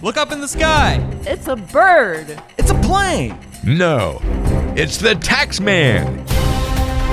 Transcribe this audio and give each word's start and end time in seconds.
Look 0.00 0.16
up 0.16 0.30
in 0.30 0.40
the 0.40 0.46
sky. 0.46 1.04
It's 1.22 1.48
a 1.48 1.56
bird. 1.56 2.40
It's 2.56 2.70
a 2.70 2.74
plane. 2.82 3.36
No, 3.64 4.20
it's 4.76 4.96
the 4.96 5.14
Taxman. 5.14 6.24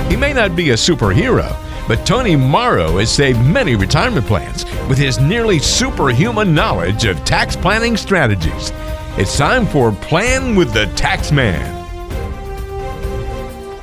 He 0.08 0.14
may 0.16 0.32
not 0.32 0.54
be 0.54 0.70
a 0.70 0.74
superhero, 0.74 1.52
but 1.88 2.06
Tony 2.06 2.36
Morrow 2.36 2.98
has 2.98 3.10
saved 3.10 3.40
many 3.40 3.74
retirement 3.74 4.24
plans 4.26 4.64
with 4.88 4.98
his 4.98 5.18
nearly 5.18 5.58
superhuman 5.58 6.54
knowledge 6.54 7.06
of 7.06 7.24
tax 7.24 7.56
planning 7.56 7.96
strategies. 7.96 8.70
It's 9.18 9.36
time 9.36 9.66
for 9.66 9.90
Plan 9.90 10.54
with 10.54 10.72
the 10.72 10.84
Taxman. 10.94 11.74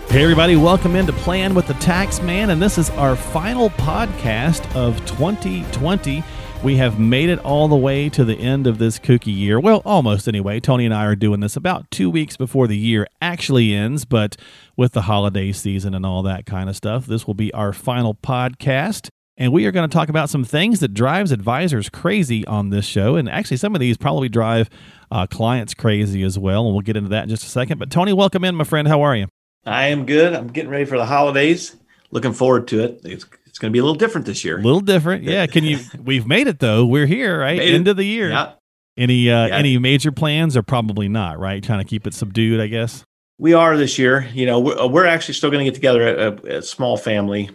Hey, 0.09 0.23
everybody, 0.23 0.55
welcome 0.55 0.95
into 0.95 1.11
Plan 1.11 1.53
with 1.53 1.67
the 1.67 1.73
Tax 1.75 2.21
Man, 2.21 2.51
and 2.51 2.61
this 2.61 2.77
is 2.77 2.89
our 2.91 3.17
final 3.17 3.69
podcast 3.71 4.73
of 4.77 4.97
2020. 5.05 6.23
We 6.63 6.77
have 6.77 6.97
made 6.97 7.27
it 7.27 7.39
all 7.39 7.67
the 7.67 7.75
way 7.75 8.07
to 8.07 8.23
the 8.23 8.37
end 8.37 8.67
of 8.67 8.77
this 8.77 8.97
kooky 8.97 9.35
year. 9.35 9.59
Well, 9.59 9.81
almost 9.83 10.29
anyway. 10.29 10.61
Tony 10.61 10.85
and 10.85 10.93
I 10.93 11.03
are 11.03 11.15
doing 11.15 11.41
this 11.41 11.57
about 11.57 11.91
two 11.91 12.09
weeks 12.09 12.37
before 12.37 12.67
the 12.67 12.77
year 12.77 13.05
actually 13.21 13.73
ends, 13.73 14.05
but 14.05 14.37
with 14.77 14.93
the 14.93 15.01
holiday 15.01 15.51
season 15.51 15.93
and 15.93 16.05
all 16.05 16.23
that 16.23 16.45
kind 16.45 16.69
of 16.69 16.77
stuff, 16.77 17.05
this 17.05 17.27
will 17.27 17.33
be 17.33 17.53
our 17.53 17.73
final 17.73 18.15
podcast. 18.15 19.09
And 19.35 19.51
we 19.51 19.65
are 19.65 19.73
going 19.73 19.89
to 19.89 19.93
talk 19.93 20.07
about 20.07 20.29
some 20.29 20.45
things 20.45 20.79
that 20.79 20.93
drives 20.93 21.33
advisors 21.33 21.89
crazy 21.89 22.47
on 22.47 22.69
this 22.69 22.85
show. 22.85 23.17
And 23.17 23.27
actually, 23.27 23.57
some 23.57 23.75
of 23.75 23.81
these 23.81 23.97
probably 23.97 24.29
drive 24.29 24.69
uh, 25.11 25.27
clients 25.27 25.73
crazy 25.73 26.23
as 26.23 26.39
well. 26.39 26.65
And 26.65 26.73
we'll 26.73 26.81
get 26.81 26.95
into 26.95 27.09
that 27.09 27.23
in 27.23 27.29
just 27.29 27.43
a 27.43 27.49
second. 27.49 27.77
But 27.77 27.91
Tony, 27.91 28.13
welcome 28.13 28.45
in, 28.45 28.55
my 28.55 28.63
friend. 28.63 28.87
How 28.87 29.01
are 29.01 29.17
you? 29.17 29.27
I 29.65 29.87
am 29.87 30.05
good. 30.05 30.33
I'm 30.33 30.47
getting 30.47 30.71
ready 30.71 30.85
for 30.85 30.97
the 30.97 31.05
holidays. 31.05 31.75
Looking 32.11 32.31
forward 32.31 32.69
to 32.69 32.85
it. 32.85 33.01
It's, 33.03 33.25
it's 33.53 33.59
going 33.59 33.71
to 33.71 33.73
be 33.73 33.77
a 33.79 33.83
little 33.83 33.95
different 33.97 34.25
this 34.25 34.43
year. 34.43 34.57
A 34.57 34.61
little 34.61 34.79
different, 34.81 35.23
yeah. 35.23 35.45
Can 35.45 35.63
you? 35.63 35.77
We've 36.03 36.25
made 36.25 36.47
it 36.47 36.57
though. 36.57 36.85
We're 36.87 37.05
here, 37.05 37.39
right? 37.39 37.59
Made 37.59 37.69
it. 37.69 37.75
End 37.75 37.87
of 37.87 37.97
the 37.97 38.03
year. 38.03 38.31
Yeah, 38.31 38.53
Any 38.97 39.29
uh, 39.29 39.45
Yeah. 39.47 39.55
any 39.55 39.77
major 39.77 40.11
plans 40.11 40.57
or 40.57 40.63
probably 40.63 41.07
not, 41.07 41.37
right? 41.39 41.63
Trying 41.63 41.77
to 41.79 41.85
keep 41.85 42.07
it 42.07 42.15
subdued, 42.15 42.59
I 42.59 42.65
guess. 42.67 43.03
we 43.37 43.53
are 43.53 43.77
this 43.77 43.99
year. 43.99 44.27
You 44.33 44.47
know, 44.47 44.59
we're, 44.59 44.87
we're 44.87 45.05
actually 45.05 45.35
still 45.35 45.51
going 45.51 45.63
to 45.63 45.69
get 45.71 45.75
together 45.75 46.01
a, 46.27 46.57
a 46.57 46.61
small 46.63 46.97
family, 46.97 47.51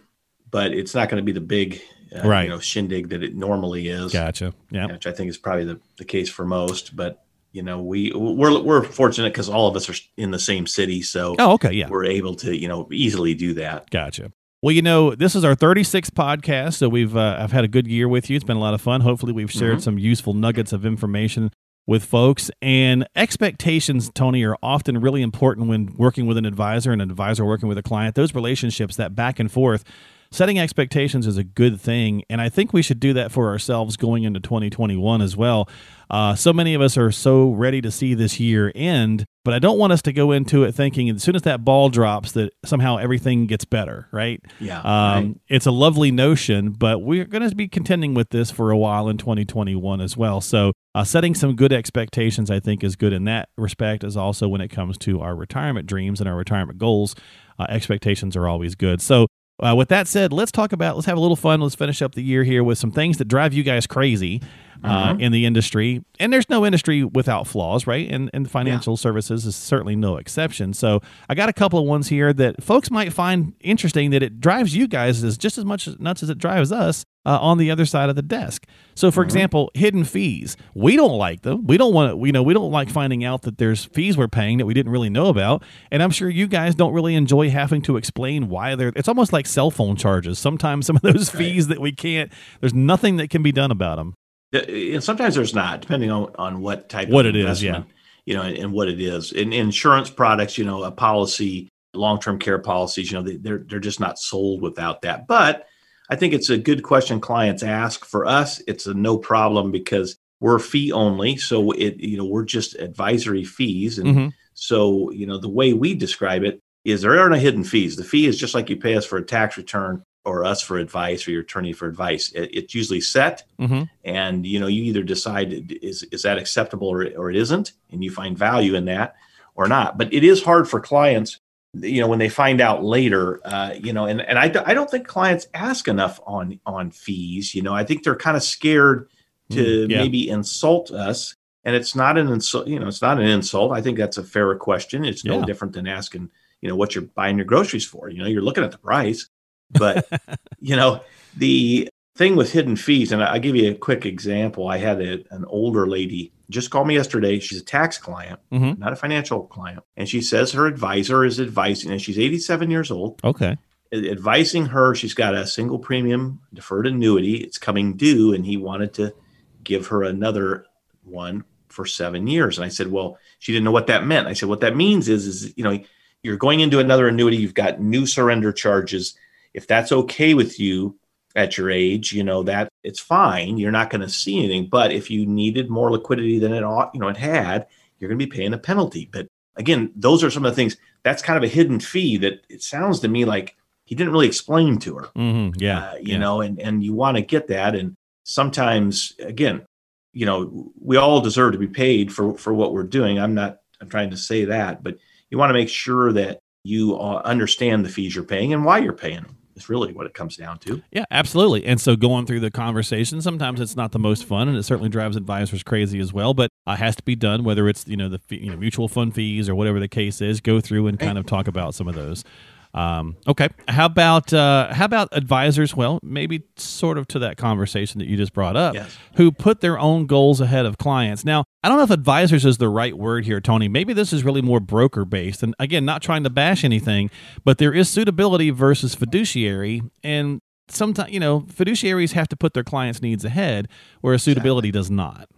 but 0.50 0.72
it's 0.72 0.94
not 0.94 1.08
going 1.08 1.20
to 1.20 1.24
be 1.24 1.32
the 1.32 1.40
big, 1.40 1.80
uh, 2.14 2.28
Right. 2.28 2.44
you 2.44 2.48
know, 2.50 2.60
shindig 2.60 3.08
that 3.08 3.22
it 3.24 3.34
normally 3.34 3.88
is. 3.88 4.12
Gotcha. 4.12 4.54
Yeah. 4.70 4.86
Which 4.86 5.06
I 5.08 5.12
think 5.12 5.30
is 5.30 5.36
probably 5.38 5.64
the, 5.64 5.80
the 5.96 6.04
case 6.04 6.28
for 6.30 6.44
most. 6.44 6.94
But 6.94 7.24
you 7.50 7.62
know, 7.64 7.82
we 7.82 8.12
we're 8.14 8.60
we're 8.62 8.84
fortunate 8.84 9.32
because 9.32 9.48
all 9.48 9.66
of 9.68 9.74
us 9.74 9.88
are 9.90 9.94
in 10.16 10.30
the 10.30 10.38
same 10.38 10.66
city, 10.68 11.02
so 11.02 11.34
Oh, 11.40 11.54
okay. 11.54 11.72
Yeah. 11.72 11.88
we're 11.88 12.04
able 12.04 12.34
to 12.36 12.56
you 12.56 12.68
know 12.68 12.86
easily 12.92 13.34
do 13.34 13.54
that. 13.54 13.90
Gotcha. 13.90 14.30
Well, 14.62 14.72
you 14.72 14.82
know, 14.82 15.14
this 15.14 15.36
is 15.36 15.44
our 15.44 15.54
36th 15.54 16.10
podcast, 16.10 16.74
so 16.74 16.88
we've 16.88 17.16
uh, 17.16 17.36
I've 17.38 17.52
had 17.52 17.62
a 17.64 17.68
good 17.68 17.86
year 17.86 18.08
with 18.08 18.28
you. 18.28 18.34
It's 18.34 18.44
been 18.44 18.56
a 18.56 18.60
lot 18.60 18.74
of 18.74 18.80
fun. 18.80 19.02
Hopefully, 19.02 19.32
we've 19.32 19.52
shared 19.52 19.78
Mhm. 19.78 19.82
some 19.82 19.98
useful 19.98 20.34
nuggets 20.34 20.72
of 20.72 20.84
information 20.84 21.50
with 21.86 22.04
folks. 22.04 22.50
And 22.60 23.06
expectations, 23.14 24.10
Tony, 24.12 24.42
are 24.44 24.56
often 24.60 24.98
really 25.00 25.22
important 25.22 25.68
when 25.68 25.94
working 25.96 26.26
with 26.26 26.36
an 26.36 26.44
advisor 26.44 26.90
and 26.92 27.00
an 27.00 27.08
advisor 27.08 27.44
working 27.44 27.68
with 27.68 27.78
a 27.78 27.82
client. 27.84 28.16
Those 28.16 28.34
relationships, 28.34 28.96
that 28.96 29.14
back 29.14 29.38
and 29.38 29.50
forth, 29.50 29.84
setting 30.30 30.58
expectations 30.58 31.26
is 31.26 31.36
a 31.36 31.44
good 31.44 31.80
thing, 31.80 32.22
and 32.28 32.40
I 32.40 32.48
think 32.48 32.72
we 32.72 32.82
should 32.82 33.00
do 33.00 33.12
that 33.14 33.32
for 33.32 33.48
ourselves 33.48 33.96
going 33.96 34.24
into 34.24 34.40
2021 34.40 35.22
as 35.22 35.36
well. 35.36 35.68
Uh, 36.10 36.34
so 36.34 36.52
many 36.52 36.74
of 36.74 36.80
us 36.80 36.96
are 36.96 37.10
so 37.10 37.50
ready 37.50 37.80
to 37.82 37.90
see 37.90 38.14
this 38.14 38.40
year 38.40 38.72
end, 38.74 39.24
but 39.44 39.52
I 39.52 39.58
don't 39.58 39.78
want 39.78 39.92
us 39.92 40.00
to 40.02 40.12
go 40.12 40.32
into 40.32 40.64
it 40.64 40.72
thinking 40.72 41.10
as 41.10 41.22
soon 41.22 41.36
as 41.36 41.42
that 41.42 41.64
ball 41.64 41.90
drops 41.90 42.32
that 42.32 42.52
somehow 42.64 42.96
everything 42.96 43.46
gets 43.46 43.64
better, 43.66 44.08
right? 44.10 44.42
Yeah, 44.58 44.80
Um, 44.80 44.84
right. 45.26 45.34
It's 45.48 45.66
a 45.66 45.70
lovely 45.70 46.10
notion, 46.10 46.70
but 46.70 47.00
we're 47.00 47.26
going 47.26 47.48
to 47.48 47.54
be 47.54 47.68
contending 47.68 48.14
with 48.14 48.30
this 48.30 48.50
for 48.50 48.70
a 48.70 48.76
while 48.76 49.08
in 49.08 49.18
2021 49.18 50.00
as 50.00 50.16
well. 50.16 50.40
So, 50.40 50.72
uh, 50.94 51.04
setting 51.04 51.34
some 51.34 51.54
good 51.54 51.72
expectations, 51.72 52.50
I 52.50 52.58
think, 52.58 52.82
is 52.82 52.96
good 52.96 53.12
in 53.12 53.24
that 53.24 53.50
respect, 53.56 54.02
as 54.02 54.16
also 54.16 54.48
when 54.48 54.60
it 54.60 54.68
comes 54.68 54.96
to 54.98 55.20
our 55.20 55.36
retirement 55.36 55.86
dreams 55.86 56.20
and 56.20 56.28
our 56.28 56.36
retirement 56.36 56.78
goals. 56.78 57.14
Uh, 57.58 57.66
expectations 57.68 58.36
are 58.36 58.48
always 58.48 58.74
good. 58.74 59.00
So, 59.00 59.26
uh, 59.60 59.74
with 59.74 59.88
that 59.88 60.06
said, 60.06 60.32
let's 60.32 60.52
talk 60.52 60.72
about, 60.72 60.96
let's 60.96 61.06
have 61.06 61.16
a 61.16 61.20
little 61.20 61.36
fun. 61.36 61.60
Let's 61.60 61.74
finish 61.74 62.00
up 62.02 62.14
the 62.14 62.22
year 62.22 62.44
here 62.44 62.62
with 62.62 62.78
some 62.78 62.90
things 62.90 63.18
that 63.18 63.26
drive 63.26 63.52
you 63.52 63.62
guys 63.62 63.86
crazy 63.86 64.40
uh, 64.84 65.16
in 65.18 65.32
the 65.32 65.44
industry. 65.46 66.04
And 66.20 66.32
there's 66.32 66.48
no 66.48 66.64
industry 66.64 67.04
without 67.04 67.46
flaws, 67.46 67.86
right? 67.86 68.10
And, 68.10 68.30
and 68.32 68.50
financial 68.50 68.96
services 68.96 69.46
is 69.46 69.56
certainly 69.56 69.96
no 69.96 70.16
exception. 70.16 70.72
So 70.74 71.00
I 71.28 71.34
got 71.34 71.48
a 71.48 71.52
couple 71.52 71.78
of 71.78 71.86
ones 71.86 72.08
here 72.08 72.32
that 72.32 72.62
folks 72.62 72.90
might 72.90 73.12
find 73.12 73.54
interesting 73.60 74.10
that 74.10 74.22
it 74.22 74.40
drives 74.40 74.74
you 74.74 74.88
guys 74.88 75.22
as 75.24 75.38
just 75.38 75.58
as 75.58 75.64
much 75.64 75.88
nuts 75.98 76.22
as 76.22 76.30
it 76.30 76.38
drives 76.38 76.72
us 76.72 77.04
uh, 77.26 77.38
on 77.40 77.58
the 77.58 77.70
other 77.70 77.84
side 77.84 78.08
of 78.08 78.16
the 78.16 78.22
desk. 78.22 78.66
So, 78.94 79.10
for 79.10 79.22
example, 79.22 79.70
hidden 79.74 80.04
fees. 80.04 80.56
We 80.74 80.96
don't 80.96 81.18
like 81.18 81.42
them. 81.42 81.66
We 81.66 81.76
don't 81.76 81.92
want 81.92 82.14
to, 82.14 82.26
you 82.26 82.32
know, 82.32 82.42
we 82.42 82.54
don't 82.54 82.72
like 82.72 82.88
finding 82.88 83.22
out 83.22 83.42
that 83.42 83.58
there's 83.58 83.84
fees 83.84 84.16
we're 84.16 84.28
paying 84.28 84.58
that 84.58 84.66
we 84.66 84.74
didn't 84.74 84.90
really 84.90 85.10
know 85.10 85.26
about. 85.26 85.62
And 85.90 86.02
I'm 86.02 86.10
sure 86.10 86.30
you 86.30 86.46
guys 86.46 86.74
don't 86.74 86.94
really 86.94 87.14
enjoy 87.14 87.50
having 87.50 87.82
to 87.82 87.96
explain 87.96 88.48
why 88.48 88.74
they're, 88.76 88.92
it's 88.96 89.08
almost 89.08 89.32
like 89.32 89.46
cell 89.46 89.70
phone 89.70 89.94
charges. 89.94 90.38
Sometimes 90.38 90.86
some 90.86 90.96
of 90.96 91.02
those 91.02 91.28
fees 91.28 91.68
that 91.68 91.80
we 91.80 91.92
can't, 91.92 92.32
there's 92.60 92.74
nothing 92.74 93.16
that 93.18 93.28
can 93.28 93.42
be 93.42 93.52
done 93.52 93.70
about 93.70 93.96
them. 93.96 94.14
And 94.52 95.04
sometimes 95.04 95.34
there's 95.34 95.54
not, 95.54 95.82
depending 95.82 96.10
on, 96.10 96.34
on 96.38 96.60
what 96.60 96.88
type 96.88 97.08
What 97.08 97.26
of 97.26 97.34
it 97.34 97.44
is, 97.44 97.62
yeah, 97.62 97.82
you 98.24 98.34
know, 98.34 98.42
and, 98.42 98.56
and 98.56 98.72
what 98.72 98.88
it 98.88 99.00
is. 99.00 99.32
In 99.32 99.52
insurance 99.52 100.08
products, 100.08 100.56
you 100.56 100.64
know, 100.64 100.84
a 100.84 100.90
policy, 100.90 101.68
long-term 101.94 102.38
care 102.38 102.58
policies, 102.58 103.10
you 103.10 103.18
know, 103.18 103.22
they, 103.22 103.36
they're 103.36 103.64
they're 103.68 103.78
just 103.78 104.00
not 104.00 104.18
sold 104.18 104.62
without 104.62 105.02
that. 105.02 105.26
But 105.26 105.66
I 106.08 106.16
think 106.16 106.32
it's 106.32 106.48
a 106.48 106.56
good 106.56 106.82
question 106.82 107.20
clients 107.20 107.62
ask. 107.62 108.06
For 108.06 108.24
us, 108.24 108.62
it's 108.66 108.86
a 108.86 108.94
no 108.94 109.18
problem 109.18 109.70
because 109.70 110.16
we're 110.40 110.58
fee 110.58 110.92
only, 110.92 111.36
so 111.36 111.72
it 111.72 111.96
you 111.98 112.16
know 112.16 112.24
we're 112.24 112.44
just 112.44 112.74
advisory 112.76 113.44
fees, 113.44 113.98
and 113.98 114.14
Mhm. 114.16 114.32
so 114.54 115.10
you 115.10 115.26
know 115.26 115.36
the 115.38 115.48
way 115.50 115.74
we 115.74 115.94
describe 115.94 116.42
it 116.44 116.60
is 116.86 117.02
there 117.02 117.18
are 117.18 117.28
no 117.28 117.36
hidden 117.36 117.64
fees. 117.64 117.96
The 117.96 118.04
fee 118.04 118.26
is 118.26 118.38
just 118.38 118.54
like 118.54 118.70
you 118.70 118.76
pay 118.78 118.94
us 118.96 119.04
for 119.04 119.18
a 119.18 119.24
tax 119.24 119.58
return 119.58 120.02
or 120.28 120.44
us 120.44 120.60
for 120.62 120.78
advice 120.78 121.26
or 121.26 121.30
your 121.32 121.42
attorney 121.42 121.72
for 121.72 121.86
advice. 121.88 122.30
It, 122.32 122.50
it's 122.58 122.74
usually 122.74 123.00
set 123.00 123.44
hmm 123.58 123.82
and 124.04 124.46
you 124.46 124.58
know 124.60 124.68
you 124.68 124.82
either 124.84 125.02
decide 125.02 125.48
is 125.82 126.02
is 126.14 126.22
that 126.22 126.38
acceptable 126.38 126.88
or, 126.88 127.02
or 127.16 127.30
it 127.30 127.36
isn't 127.36 127.72
and 127.90 128.02
you 128.04 128.10
find 128.10 128.38
value 128.38 128.74
in 128.76 128.84
that 128.86 129.16
or 129.54 129.66
not. 129.68 129.98
But 129.98 130.12
it 130.14 130.22
is 130.24 130.42
hard 130.42 130.68
for 130.68 130.80
clients 130.80 131.40
you 131.74 132.00
know 132.00 132.08
when 132.08 132.18
they 132.18 132.28
find 132.30 132.60
out 132.60 132.82
later 132.84 133.40
uh, 133.44 133.72
you 133.86 133.92
know 133.92 134.06
and, 134.06 134.20
and 134.22 134.38
I, 134.38 134.44
I 134.70 134.72
don't 134.74 134.90
think 134.90 135.06
clients 135.06 135.46
ask 135.52 135.88
enough 135.88 136.20
on 136.26 136.60
on 136.64 136.90
fees 136.90 137.54
you 137.54 137.62
know. 137.62 137.74
I 137.74 137.84
think 137.84 138.02
they're 138.04 138.16
kind 138.26 138.36
of 138.36 138.42
scared 138.42 139.08
to 139.50 139.60
Mm, 139.86 139.90
yeah. 139.90 139.98
maybe 139.98 140.28
insult 140.28 140.90
us 140.90 141.34
and 141.64 141.74
it's 141.74 141.94
not 141.94 142.16
an 142.18 142.28
insult 142.28 142.68
you 142.68 142.78
know 142.78 142.86
it's 142.88 143.02
not 143.02 143.18
an 143.18 143.26
insult. 143.26 143.72
I 143.72 143.82
think 143.82 143.98
that's 143.98 144.18
a 144.18 144.22
fair 144.24 144.54
question. 144.56 145.04
It's 145.04 145.24
no 145.24 145.40
Yeah. 145.40 145.46
different 145.46 145.74
than 145.74 145.86
asking 145.88 146.30
you 146.62 146.68
know 146.68 146.76
what 146.76 146.94
you're 146.94 147.04
buying 147.18 147.36
your 147.38 147.46
groceries 147.46 147.84
for. 147.86 148.08
You 148.10 148.18
know 148.22 148.28
you're 148.28 148.42
looking 148.48 148.64
at 148.64 148.72
the 148.72 148.78
price 148.90 149.28
but 149.70 150.06
you 150.60 150.76
know 150.76 151.00
the 151.36 151.88
thing 152.16 152.34
with 152.34 152.50
hidden 152.52 152.74
fees 152.74 153.12
and 153.12 153.22
i'll 153.22 153.38
give 153.38 153.54
you 153.54 153.70
a 153.70 153.74
quick 153.74 154.04
example. 154.04 154.66
I 154.68 154.78
had 154.78 155.00
a, 155.00 155.22
an 155.30 155.44
older 155.46 155.86
lady 155.86 156.32
just 156.50 156.70
called 156.70 156.88
me 156.88 156.94
yesterday. 156.94 157.38
She's 157.38 157.60
a 157.60 157.64
tax 157.64 157.96
client 157.98 158.40
Mhm. 158.50 158.78
not 158.78 158.92
a 158.92 158.96
financial 158.96 159.44
client. 159.44 159.84
And 159.96 160.08
she 160.08 160.20
says 160.20 160.52
her 160.52 160.66
advisor 160.66 161.24
is 161.24 161.38
advising 161.40 161.90
and 161.92 162.00
she's 162.02 162.18
87 162.18 162.70
years 162.70 162.90
old. 162.90 163.20
Okay. 163.22 163.56
advising 163.92 164.66
her 164.66 164.94
she's 164.94 165.14
got 165.14 165.34
a 165.34 165.46
single 165.46 165.78
premium 165.78 166.40
deferred 166.52 166.86
annuity. 166.86 167.36
It's 167.36 167.58
coming 167.58 167.96
due 167.96 168.34
and 168.34 168.44
he 168.44 168.56
wanted 168.56 168.94
to 168.94 169.14
give 169.62 169.86
her 169.88 170.02
another 170.02 170.66
one 171.04 171.44
for 171.68 171.84
seven 171.86 172.26
years. 172.26 172.58
And 172.58 172.64
i 172.64 172.68
said 172.68 172.90
well 172.90 173.18
she 173.38 173.52
didn't 173.52 173.64
know 173.64 173.70
what 173.72 173.86
that 173.86 174.04
meant. 174.06 174.26
I 174.26 174.32
said 174.32 174.48
what 174.48 174.60
that 174.62 174.74
means 174.76 175.08
is 175.08 175.26
is 175.26 175.56
you 175.56 175.62
know 175.64 175.78
you're 176.24 176.36
going 176.36 176.58
into 176.60 176.80
another 176.80 177.06
annuity. 177.06 177.36
You've 177.36 177.54
got 177.54 177.80
new 177.80 178.04
surrender 178.06 178.52
charges 178.52 179.14
if 179.54 179.66
that's 179.66 179.92
okay 179.92 180.34
with 180.34 180.58
you 180.60 180.98
at 181.36 181.56
your 181.58 181.70
age 181.70 182.12
you 182.12 182.24
know 182.24 182.42
that 182.42 182.68
it's 182.82 182.98
fine. 183.00 183.58
You're 183.58 183.70
not 183.70 183.90
going 183.90 184.00
to 184.00 184.08
see 184.08 184.38
anything. 184.38 184.68
But 184.70 184.92
if 184.92 185.10
you 185.10 185.26
needed 185.26 185.68
more 185.70 185.90
liquidity 185.90 186.38
than 186.38 186.52
it 186.52 186.64
ought 186.64 186.90
you 186.94 187.00
know 187.00 187.08
it 187.08 187.16
had 187.16 187.66
you're 187.98 188.08
going 188.08 188.18
to 188.18 188.26
be 188.26 188.30
paying 188.30 188.54
a 188.54 188.58
penalty. 188.58 189.08
But 189.10 189.28
again 189.56 189.92
those 189.94 190.24
are 190.24 190.30
some 190.30 190.44
of 190.44 190.52
the 190.52 190.56
things 190.56 190.76
that's 191.02 191.22
kind 191.22 191.36
of 191.36 191.42
a 191.44 191.52
hidden 191.52 191.80
fee 191.80 192.16
that 192.18 192.44
it 192.48 192.62
sounds 192.62 193.00
to 193.00 193.08
me 193.08 193.24
like 193.24 193.56
he 193.84 193.94
didn't 193.94 194.12
really 194.12 194.26
explain 194.26 194.78
to 194.80 194.96
her. 194.96 195.04
Hmm 195.14 195.50
Yeah. 195.56 195.90
uh, 195.90 195.94
you 195.96 196.12
yeah. 196.14 196.18
know 196.18 196.40
and 196.40 196.60
and 196.60 196.82
you 196.82 196.94
want 196.94 197.16
to 197.16 197.22
get 197.22 197.48
that. 197.48 197.74
And 197.74 197.94
sometimes 198.24 199.14
again 199.18 199.64
you 200.12 200.26
know 200.26 200.72
we 200.80 200.96
all 200.96 201.20
deserve 201.20 201.52
to 201.52 201.58
be 201.58 201.66
paid 201.66 202.12
for 202.12 202.36
for 202.38 202.52
what 202.54 202.72
we're 202.72 202.82
doing. 202.84 203.18
I'm 203.18 203.34
not 203.34 203.58
i'm 203.80 203.88
trying 203.88 204.10
to 204.10 204.16
say 204.16 204.44
that 204.46 204.82
but 204.82 204.96
you 205.30 205.38
want 205.38 205.50
to 205.50 205.54
make 205.54 205.68
sure 205.68 206.12
that 206.12 206.40
you 206.64 206.96
uh, 206.98 207.22
understand 207.24 207.84
the 207.84 207.88
fees 207.88 208.14
you're 208.14 208.24
paying 208.24 208.52
and 208.52 208.64
why 208.64 208.78
you're 208.78 208.92
paying 208.92 209.22
them 209.22 209.36
is 209.58 209.68
really 209.68 209.92
what 209.92 210.06
it 210.06 210.14
comes 210.14 210.36
down 210.36 210.58
to 210.60 210.82
Yeah, 210.92 211.04
absolutely. 211.10 211.66
And 211.66 211.80
so 211.80 211.96
going 211.96 212.26
through 212.26 212.40
the 212.40 212.50
conversation, 212.50 213.20
sometimes 213.20 213.60
it's 213.60 213.76
not 213.76 213.92
the 213.92 213.98
most 213.98 214.24
fun, 214.24 214.48
and 214.48 214.56
it 214.56 214.62
certainly 214.62 214.88
drives 214.88 215.16
advisors 215.16 215.62
crazy 215.62 215.98
as 215.98 216.12
well. 216.12 216.34
But 216.34 216.50
uh, 216.66 216.76
has 216.76 216.96
to 216.96 217.02
be 217.02 217.16
done, 217.16 217.44
whether 217.44 217.68
it's 217.68 217.86
you 217.86 217.96
know 217.96 218.08
the 218.08 218.20
you 218.30 218.50
know 218.50 218.56
mutual 218.56 218.88
fund 218.88 219.14
fees 219.14 219.48
or 219.48 219.54
whatever 219.54 219.80
the 219.80 219.88
case 219.88 220.20
is. 220.20 220.40
Go 220.40 220.60
through 220.60 220.86
and 220.86 220.98
kind 220.98 221.18
of 221.18 221.26
talk 221.26 221.48
about 221.48 221.74
some 221.74 221.88
of 221.88 221.94
those. 221.94 222.24
Um, 222.74 223.16
okay. 223.26 223.48
How 223.66 223.86
about 223.86 224.32
uh, 224.32 224.72
how 224.74 224.84
about 224.84 225.08
advisors? 225.12 225.74
Well, 225.74 225.98
maybe 226.02 226.42
sort 226.56 226.98
of 226.98 227.08
to 227.08 227.18
that 227.20 227.36
conversation 227.36 227.98
that 227.98 228.08
you 228.08 228.16
just 228.16 228.32
brought 228.32 228.56
up, 228.56 228.74
Yes. 228.74 228.96
who 229.16 229.32
put 229.32 229.60
their 229.60 229.78
own 229.78 230.06
goals 230.06 230.40
ahead 230.40 230.66
of 230.66 230.78
clients. 230.78 231.24
Now, 231.24 231.44
I 231.62 231.68
don't 231.68 231.78
know 231.78 231.84
if 231.84 231.90
advisors 231.90 232.44
is 232.44 232.58
the 232.58 232.68
right 232.68 232.96
word 232.96 233.24
here, 233.24 233.40
Tony. 233.40 233.68
Maybe 233.68 233.92
this 233.92 234.12
is 234.12 234.22
really 234.22 234.42
more 234.42 234.60
broker 234.60 235.04
based. 235.04 235.42
And 235.42 235.54
again, 235.58 235.84
not 235.84 236.02
trying 236.02 236.24
to 236.24 236.30
bash 236.30 236.62
anything, 236.62 237.10
but 237.44 237.58
there 237.58 237.72
is 237.72 237.88
suitability 237.88 238.50
versus 238.50 238.94
fiduciary, 238.94 239.82
and 240.04 240.40
sometimes 240.68 241.10
you 241.10 241.20
know 241.20 241.40
fiduciaries 241.40 242.12
have 242.12 242.28
to 242.28 242.36
put 242.36 242.52
their 242.52 242.64
clients' 242.64 243.00
needs 243.00 243.24
ahead, 243.24 243.68
whereas 244.02 244.22
suitability 244.22 244.70
does 244.70 244.90
not. 244.90 245.28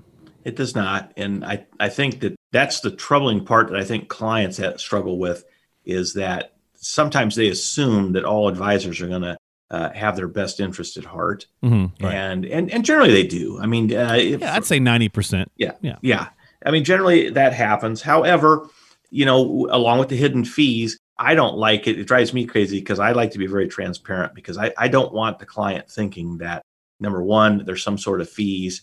It 0.45 0.57
does 0.57 0.75
not, 0.75 1.13
and 1.17 1.45
I 1.45 1.67
I 1.79 1.89
think 1.91 2.21
that 2.21 2.35
that's 2.51 2.81
the 2.81 2.91
troubling 2.91 3.45
part 3.45 3.69
that 3.69 3.77
I 3.79 3.85
think 3.85 4.09
clients 4.09 4.61
struggle 4.79 5.19
with 5.19 5.45
is 5.85 6.15
that 6.15 6.55
sometimes 6.81 7.37
they 7.37 7.49
assume 7.49 8.13
that 8.13 8.25
all 8.25 8.49
advisors 8.49 9.01
are 9.01 9.09
going 9.09 9.23
to 9.23 9.37
uh, 9.71 9.91
have 9.93 10.17
their 10.17 10.27
best 10.29 10.59
interest 10.61 10.97
at 10.97 11.05
heart, 11.05 11.47
Mm-hmm. 11.63 12.05
Right. 12.05 12.15
and 12.15 12.45
and 12.45 12.71
and 12.71 12.85
generally 12.85 13.13
they 13.13 13.27
do. 13.27 13.61
I 13.61 13.67
mean, 13.67 13.95
uh, 13.95 14.15
if, 14.19 14.41
Yeah, 14.41 14.55
I'd 14.55 14.65
say 14.65 14.81
ninety 14.81 15.09
percent. 15.09 15.51
yeah, 15.57 15.73
Yeah. 15.81 15.97
yeah. 16.03 16.29
I 16.67 16.71
mean, 16.73 16.85
generally 16.85 17.31
that 17.31 17.53
happens. 17.53 18.03
However, 18.03 18.69
you 19.11 19.25
know, 19.25 19.69
along 19.71 19.99
with 20.01 20.09
the 20.09 20.17
hidden 20.17 20.45
fees, 20.45 20.99
I 21.19 21.35
don't 21.35 21.57
like 21.57 21.87
it. 21.87 21.99
It 21.99 22.07
drives 22.07 22.35
me 22.35 22.45
crazy 22.47 22.81
because 22.81 22.99
I 22.99 23.13
like 23.13 23.31
to 23.33 23.39
be 23.39 23.47
very 23.47 23.69
transparent 23.69 24.35
because 24.35 24.59
I, 24.59 24.73
I 24.77 24.89
don't 24.89 25.13
want 25.13 25.39
the 25.39 25.47
client 25.47 25.89
thinking 25.91 26.39
that 26.39 26.63
number 26.99 27.23
one, 27.23 27.65
there's 27.65 27.83
some 27.83 27.97
sort 27.99 28.21
of 28.21 28.29
fees. 28.29 28.83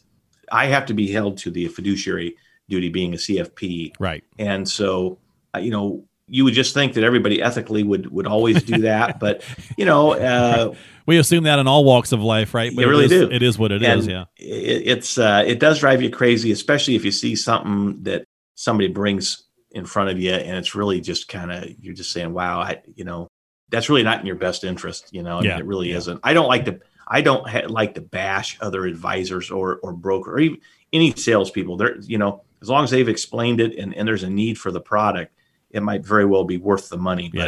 I 0.51 0.67
have 0.67 0.85
to 0.88 0.94
be 0.94 1.11
held 1.11 1.38
to 1.39 1.51
the 1.51 1.67
fiduciary 1.67 2.35
duty 2.69 2.89
being 2.89 3.13
a 3.13 3.17
CFP. 3.17 3.94
Right. 3.99 4.23
And 4.39 4.67
so, 4.67 5.19
uh, 5.55 5.59
you 5.59 5.69
know, 5.71 6.06
you 6.27 6.44
would 6.44 6.53
just 6.53 6.74
think 6.74 6.94
that 6.94 7.03
everybody 7.03 7.41
ethically 7.41 7.83
would 7.83 8.12
would 8.12 8.27
always 8.27 8.63
do 8.63 8.79
that, 8.81 9.19
but 9.19 9.44
you 9.77 9.85
know, 9.85 10.12
uh, 10.13 10.74
We 11.07 11.18
assume 11.18 11.45
that 11.45 11.57
in 11.57 11.68
all 11.68 11.85
walks 11.85 12.12
of 12.12 12.21
life, 12.21 12.53
right? 12.53 12.69
You 12.69 12.88
really 12.89 13.06
it 13.06 13.12
is, 13.13 13.29
do. 13.29 13.33
It 13.33 13.41
is 13.41 13.57
what 13.57 13.71
it 13.71 13.81
and 13.81 14.01
is. 14.01 14.07
Yeah. 14.07 14.25
it, 14.35 14.88
it's 14.88 15.18
uh, 15.18 15.41
it 15.47 15.57
does 15.59 15.79
drive 15.79 16.01
you 16.01 16.09
crazy, 16.09 16.51
especially 16.51 16.95
if 16.95 17.06
you 17.06 17.12
see 17.12 17.33
something 17.38 18.03
that 18.03 18.25
somebody 18.56 18.89
brings 18.89 19.45
in 19.71 19.85
front 19.85 20.09
of 20.09 20.19
you, 20.19 20.33
and 20.33 20.57
it's 20.57 20.75
really 20.75 21.00
just 21.00 21.29
kind 21.29 21.50
of 21.50 21.63
you're 21.81 21.94
just 21.94 22.12
saying, 22.12 22.33
"Wow, 22.33 22.59
I 22.59 22.81
you 22.94 23.06
know 23.06 23.30
that's 23.69 23.88
really 23.89 24.03
not 24.03 24.19
in 24.19 24.25
your 24.25 24.35
best 24.35 24.65
interest." 24.65 25.13
You 25.13 25.23
know, 25.23 25.38
I 25.38 25.44
Yeah, 25.44 25.51
mean, 25.51 25.59
it 25.62 25.65
really 25.65 25.91
yeah. 25.91 25.97
isn't. 25.97 26.19
I 26.23 26.33
don't 26.33 26.50
like 26.50 26.65
to 26.65 26.80
I 27.07 27.21
don't 27.21 27.47
ha- 27.47 27.68
like 27.69 27.95
to 27.95 28.01
bash 28.01 28.57
other 28.59 28.85
advisors 28.85 29.50
or 29.50 29.80
or 29.83 29.94
broker 29.94 30.33
or 30.33 30.39
even 30.39 30.59
any 30.91 31.13
salespeople. 31.13 31.77
They're 31.77 32.01
you 32.01 32.18
know 32.18 32.41
as 32.62 32.69
long 32.69 32.83
as 32.83 32.91
they've 32.91 33.07
explained 33.07 33.62
it 33.62 33.77
and, 33.77 33.94
and 33.95 34.06
there's 34.06 34.23
a 34.23 34.30
need 34.30 34.57
for 34.57 34.71
the 34.71 34.81
product, 34.81 35.31
it 35.72 35.81
might 35.84 36.06
very 36.06 36.25
well 36.25 36.44
be 36.44 36.58
worth 36.58 36.90
the 36.90 36.98
money. 36.98 37.30
But 37.34 37.40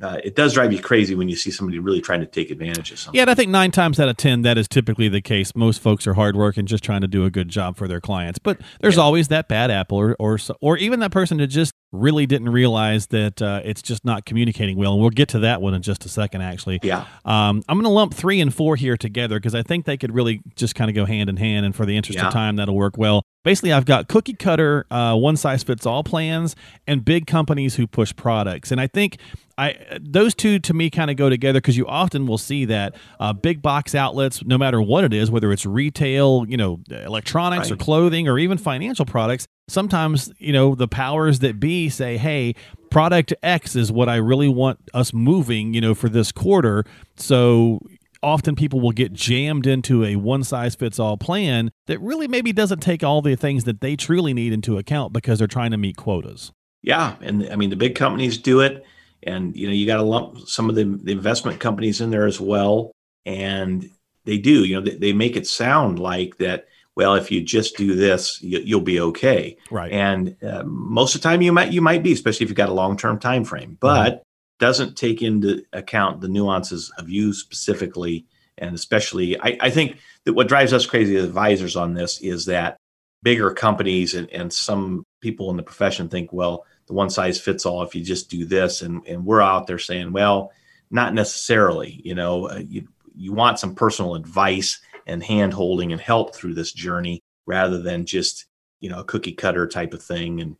Yeah. 0.00 0.08
uh, 0.08 0.18
it 0.24 0.34
does 0.34 0.54
drive 0.54 0.72
you 0.72 0.78
crazy 0.80 1.14
when 1.14 1.28
you 1.28 1.36
see 1.36 1.50
somebody 1.50 1.78
really 1.78 2.00
trying 2.00 2.20
to 2.20 2.26
take 2.26 2.50
advantage 2.50 2.90
of 2.90 2.98
something. 2.98 3.16
Yeah, 3.16 3.22
and 3.22 3.30
I 3.30 3.34
think 3.34 3.50
nine 3.50 3.70
times 3.70 4.00
out 4.00 4.08
of 4.08 4.16
ten, 4.16 4.42
that 4.42 4.56
is 4.58 4.66
typically 4.68 5.08
the 5.08 5.20
case. 5.20 5.54
Most 5.54 5.80
folks 5.82 6.06
are 6.06 6.14
hardworking, 6.14 6.66
just 6.66 6.82
trying 6.82 7.02
to 7.02 7.08
do 7.08 7.24
a 7.24 7.30
good 7.30 7.48
job 7.48 7.76
for 7.76 7.86
their 7.86 8.00
clients. 8.00 8.38
But 8.38 8.60
there's 8.80 8.98
always 8.98 9.28
that 9.28 9.48
bad 9.48 9.70
apple, 9.70 9.98
or 9.98 10.16
or 10.18 10.38
or 10.60 10.76
even 10.78 11.00
that 11.00 11.12
person 11.12 11.38
that 11.38 11.48
just 11.48 11.72
really 11.92 12.26
didn't 12.26 12.48
realize 12.50 13.08
that 13.08 13.42
uh, 13.42 13.60
it's 13.64 13.82
just 13.82 14.04
not 14.04 14.24
communicating 14.24 14.76
well. 14.76 14.92
And 14.92 15.00
we'll 15.00 15.10
get 15.10 15.28
to 15.30 15.40
that 15.40 15.60
one 15.60 15.74
in 15.74 15.82
just 15.82 16.04
a 16.04 16.08
second, 16.08 16.42
actually. 16.42 16.78
Yeah. 16.82 17.06
Um, 17.24 17.62
I'm 17.68 17.76
going 17.76 17.84
to 17.84 17.88
lump 17.90 18.14
three 18.14 18.40
and 18.40 18.54
four 18.54 18.76
here 18.76 18.96
together 18.96 19.38
because 19.38 19.54
I 19.54 19.62
think 19.62 19.86
they 19.86 19.96
could 19.96 20.14
really 20.14 20.40
just 20.54 20.74
kind 20.74 20.88
of 20.88 20.94
go 20.94 21.04
hand 21.04 21.28
in 21.28 21.36
hand. 21.36 21.66
And 21.66 21.74
for 21.74 21.84
the 21.86 21.96
interest 21.96 22.18
Yeah. 22.18 22.28
of 22.28 22.32
time, 22.32 22.56
that'll 22.56 22.76
work 22.76 22.96
well. 22.96 23.22
Basically, 23.42 23.72
I've 23.72 23.86
got 23.86 24.06
cookie 24.08 24.34
cutter, 24.34 24.86
uh, 24.90 25.16
one 25.16 25.36
size 25.36 25.62
fits 25.62 25.86
all 25.86 26.04
plans, 26.04 26.54
and 26.86 27.04
big 27.04 27.26
companies 27.26 27.76
who 27.76 27.86
push 27.86 28.14
products. 28.14 28.70
And 28.70 28.80
I 28.80 28.86
think 28.86 29.16
I 29.56 29.76
those 30.00 30.34
two 30.34 30.58
to 30.60 30.74
me 30.74 30.90
kind 30.90 31.10
of 31.10 31.16
go 31.16 31.28
together 31.30 31.58
because 31.58 31.76
you 31.76 31.86
often 31.86 32.26
will 32.26 32.38
see 32.38 32.66
that 32.66 32.94
uh, 33.18 33.32
big 33.32 33.62
box 33.62 33.94
outlets, 33.94 34.44
no 34.44 34.58
matter 34.58 34.80
what 34.80 35.04
it 35.04 35.12
is, 35.14 35.30
whether 35.30 35.52
it's 35.52 35.64
retail, 35.66 36.44
you 36.48 36.56
know, 36.58 36.80
electronics 36.90 37.70
or 37.70 37.76
clothing 37.76 38.28
or 38.28 38.38
even 38.38 38.58
financial 38.58 39.04
products. 39.06 39.46
Sometimes 39.70 40.32
you 40.38 40.52
know 40.52 40.74
the 40.74 40.88
powers 40.88 41.38
that 41.40 41.60
be 41.60 41.88
say, 41.88 42.16
"Hey, 42.16 42.54
product 42.90 43.32
X 43.42 43.76
is 43.76 43.92
what 43.92 44.08
I 44.08 44.16
really 44.16 44.48
want 44.48 44.78
us 44.92 45.12
moving, 45.12 45.74
you 45.74 45.80
know, 45.80 45.94
for 45.94 46.08
this 46.08 46.32
quarter." 46.32 46.84
So 47.16 47.80
often 48.22 48.54
people 48.54 48.80
will 48.80 48.92
get 48.92 49.12
jammed 49.12 49.66
into 49.66 50.04
a 50.04 50.16
one 50.16 50.44
size 50.44 50.74
fits 50.74 50.98
all 50.98 51.16
plan 51.16 51.70
that 51.86 52.00
really 52.00 52.28
maybe 52.28 52.52
doesn't 52.52 52.80
take 52.80 53.02
all 53.02 53.22
the 53.22 53.36
things 53.36 53.64
that 53.64 53.80
they 53.80 53.96
truly 53.96 54.34
need 54.34 54.52
into 54.52 54.78
account 54.78 55.12
because 55.12 55.38
they're 55.38 55.48
trying 55.48 55.70
to 55.70 55.78
meet 55.78 55.96
quotas. 55.96 56.52
Yeah, 56.82 57.16
and 57.20 57.48
I 57.50 57.56
mean 57.56 57.70
the 57.70 57.76
big 57.76 57.94
companies 57.94 58.38
do 58.38 58.60
it, 58.60 58.84
and 59.22 59.54
you 59.56 59.66
know 59.66 59.72
you 59.72 59.86
got 59.86 59.96
to 59.96 60.02
lump 60.02 60.48
some 60.48 60.68
of 60.68 60.74
the, 60.74 60.84
the 60.84 61.12
investment 61.12 61.60
companies 61.60 62.00
in 62.00 62.10
there 62.10 62.26
as 62.26 62.40
well, 62.40 62.92
and 63.26 63.88
they 64.24 64.38
do. 64.38 64.64
You 64.64 64.76
know 64.76 64.82
they, 64.82 64.96
they 64.96 65.12
make 65.12 65.36
it 65.36 65.46
sound 65.46 65.98
like 65.98 66.38
that. 66.38 66.66
Well, 67.00 67.14
if 67.14 67.30
you 67.30 67.40
just 67.40 67.78
do 67.78 67.94
this, 67.94 68.42
you, 68.42 68.58
you'll 68.58 68.82
be 68.82 69.00
okay. 69.00 69.56
Right. 69.70 69.90
And 69.90 70.36
uh, 70.42 70.64
most 70.66 71.14
of 71.14 71.22
the 71.22 71.28
time, 71.30 71.40
you 71.40 71.50
might 71.50 71.72
you 71.72 71.80
might 71.80 72.02
be, 72.02 72.12
especially 72.12 72.44
if 72.44 72.50
you've 72.50 72.58
got 72.58 72.68
a 72.68 72.74
long 72.74 72.98
term 72.98 73.18
time 73.18 73.42
frame, 73.42 73.78
but 73.80 74.22
doesn't 74.58 74.98
take 74.98 75.22
into 75.22 75.64
account 75.72 76.20
the 76.20 76.28
nuances 76.28 76.92
of 76.98 77.08
you 77.08 77.32
specifically, 77.32 78.26
and 78.58 78.74
especially 78.74 79.40
I, 79.40 79.56
I 79.62 79.70
think 79.70 79.96
that 80.26 80.34
what 80.34 80.46
drives 80.46 80.74
us 80.74 80.84
crazy 80.84 81.16
as 81.16 81.24
advisors 81.24 81.74
on 81.74 81.94
this 81.94 82.20
is 82.20 82.44
that 82.44 82.76
bigger 83.22 83.50
companies 83.54 84.12
and, 84.12 84.28
and 84.28 84.52
some 84.52 85.02
people 85.22 85.50
in 85.50 85.56
the 85.56 85.62
profession 85.62 86.10
think, 86.10 86.34
well, 86.34 86.66
the 86.86 86.92
one 86.92 87.08
size 87.08 87.40
fits 87.40 87.64
all 87.64 87.82
if 87.82 87.94
you 87.94 88.04
just 88.04 88.28
do 88.28 88.44
this, 88.44 88.82
and 88.82 89.06
and 89.06 89.24
we're 89.24 89.40
out 89.40 89.66
there 89.66 89.78
saying, 89.78 90.12
well, 90.12 90.52
not 90.90 91.14
necessarily. 91.14 91.98
You 92.04 92.14
know, 92.14 92.50
uh, 92.50 92.60
you 92.62 92.88
you 93.16 93.32
want 93.32 93.58
some 93.58 93.74
personal 93.74 94.16
advice 94.16 94.82
and 95.10 95.22
hand 95.22 95.52
holding 95.52 95.92
and 95.92 96.00
help 96.00 96.34
through 96.34 96.54
this 96.54 96.72
journey 96.72 97.22
rather 97.46 97.82
than 97.82 98.06
just 98.06 98.46
you 98.80 98.88
know 98.88 99.00
a 99.00 99.04
cookie 99.04 99.32
cutter 99.32 99.66
type 99.66 99.92
of 99.92 100.02
thing 100.02 100.40
and 100.40 100.56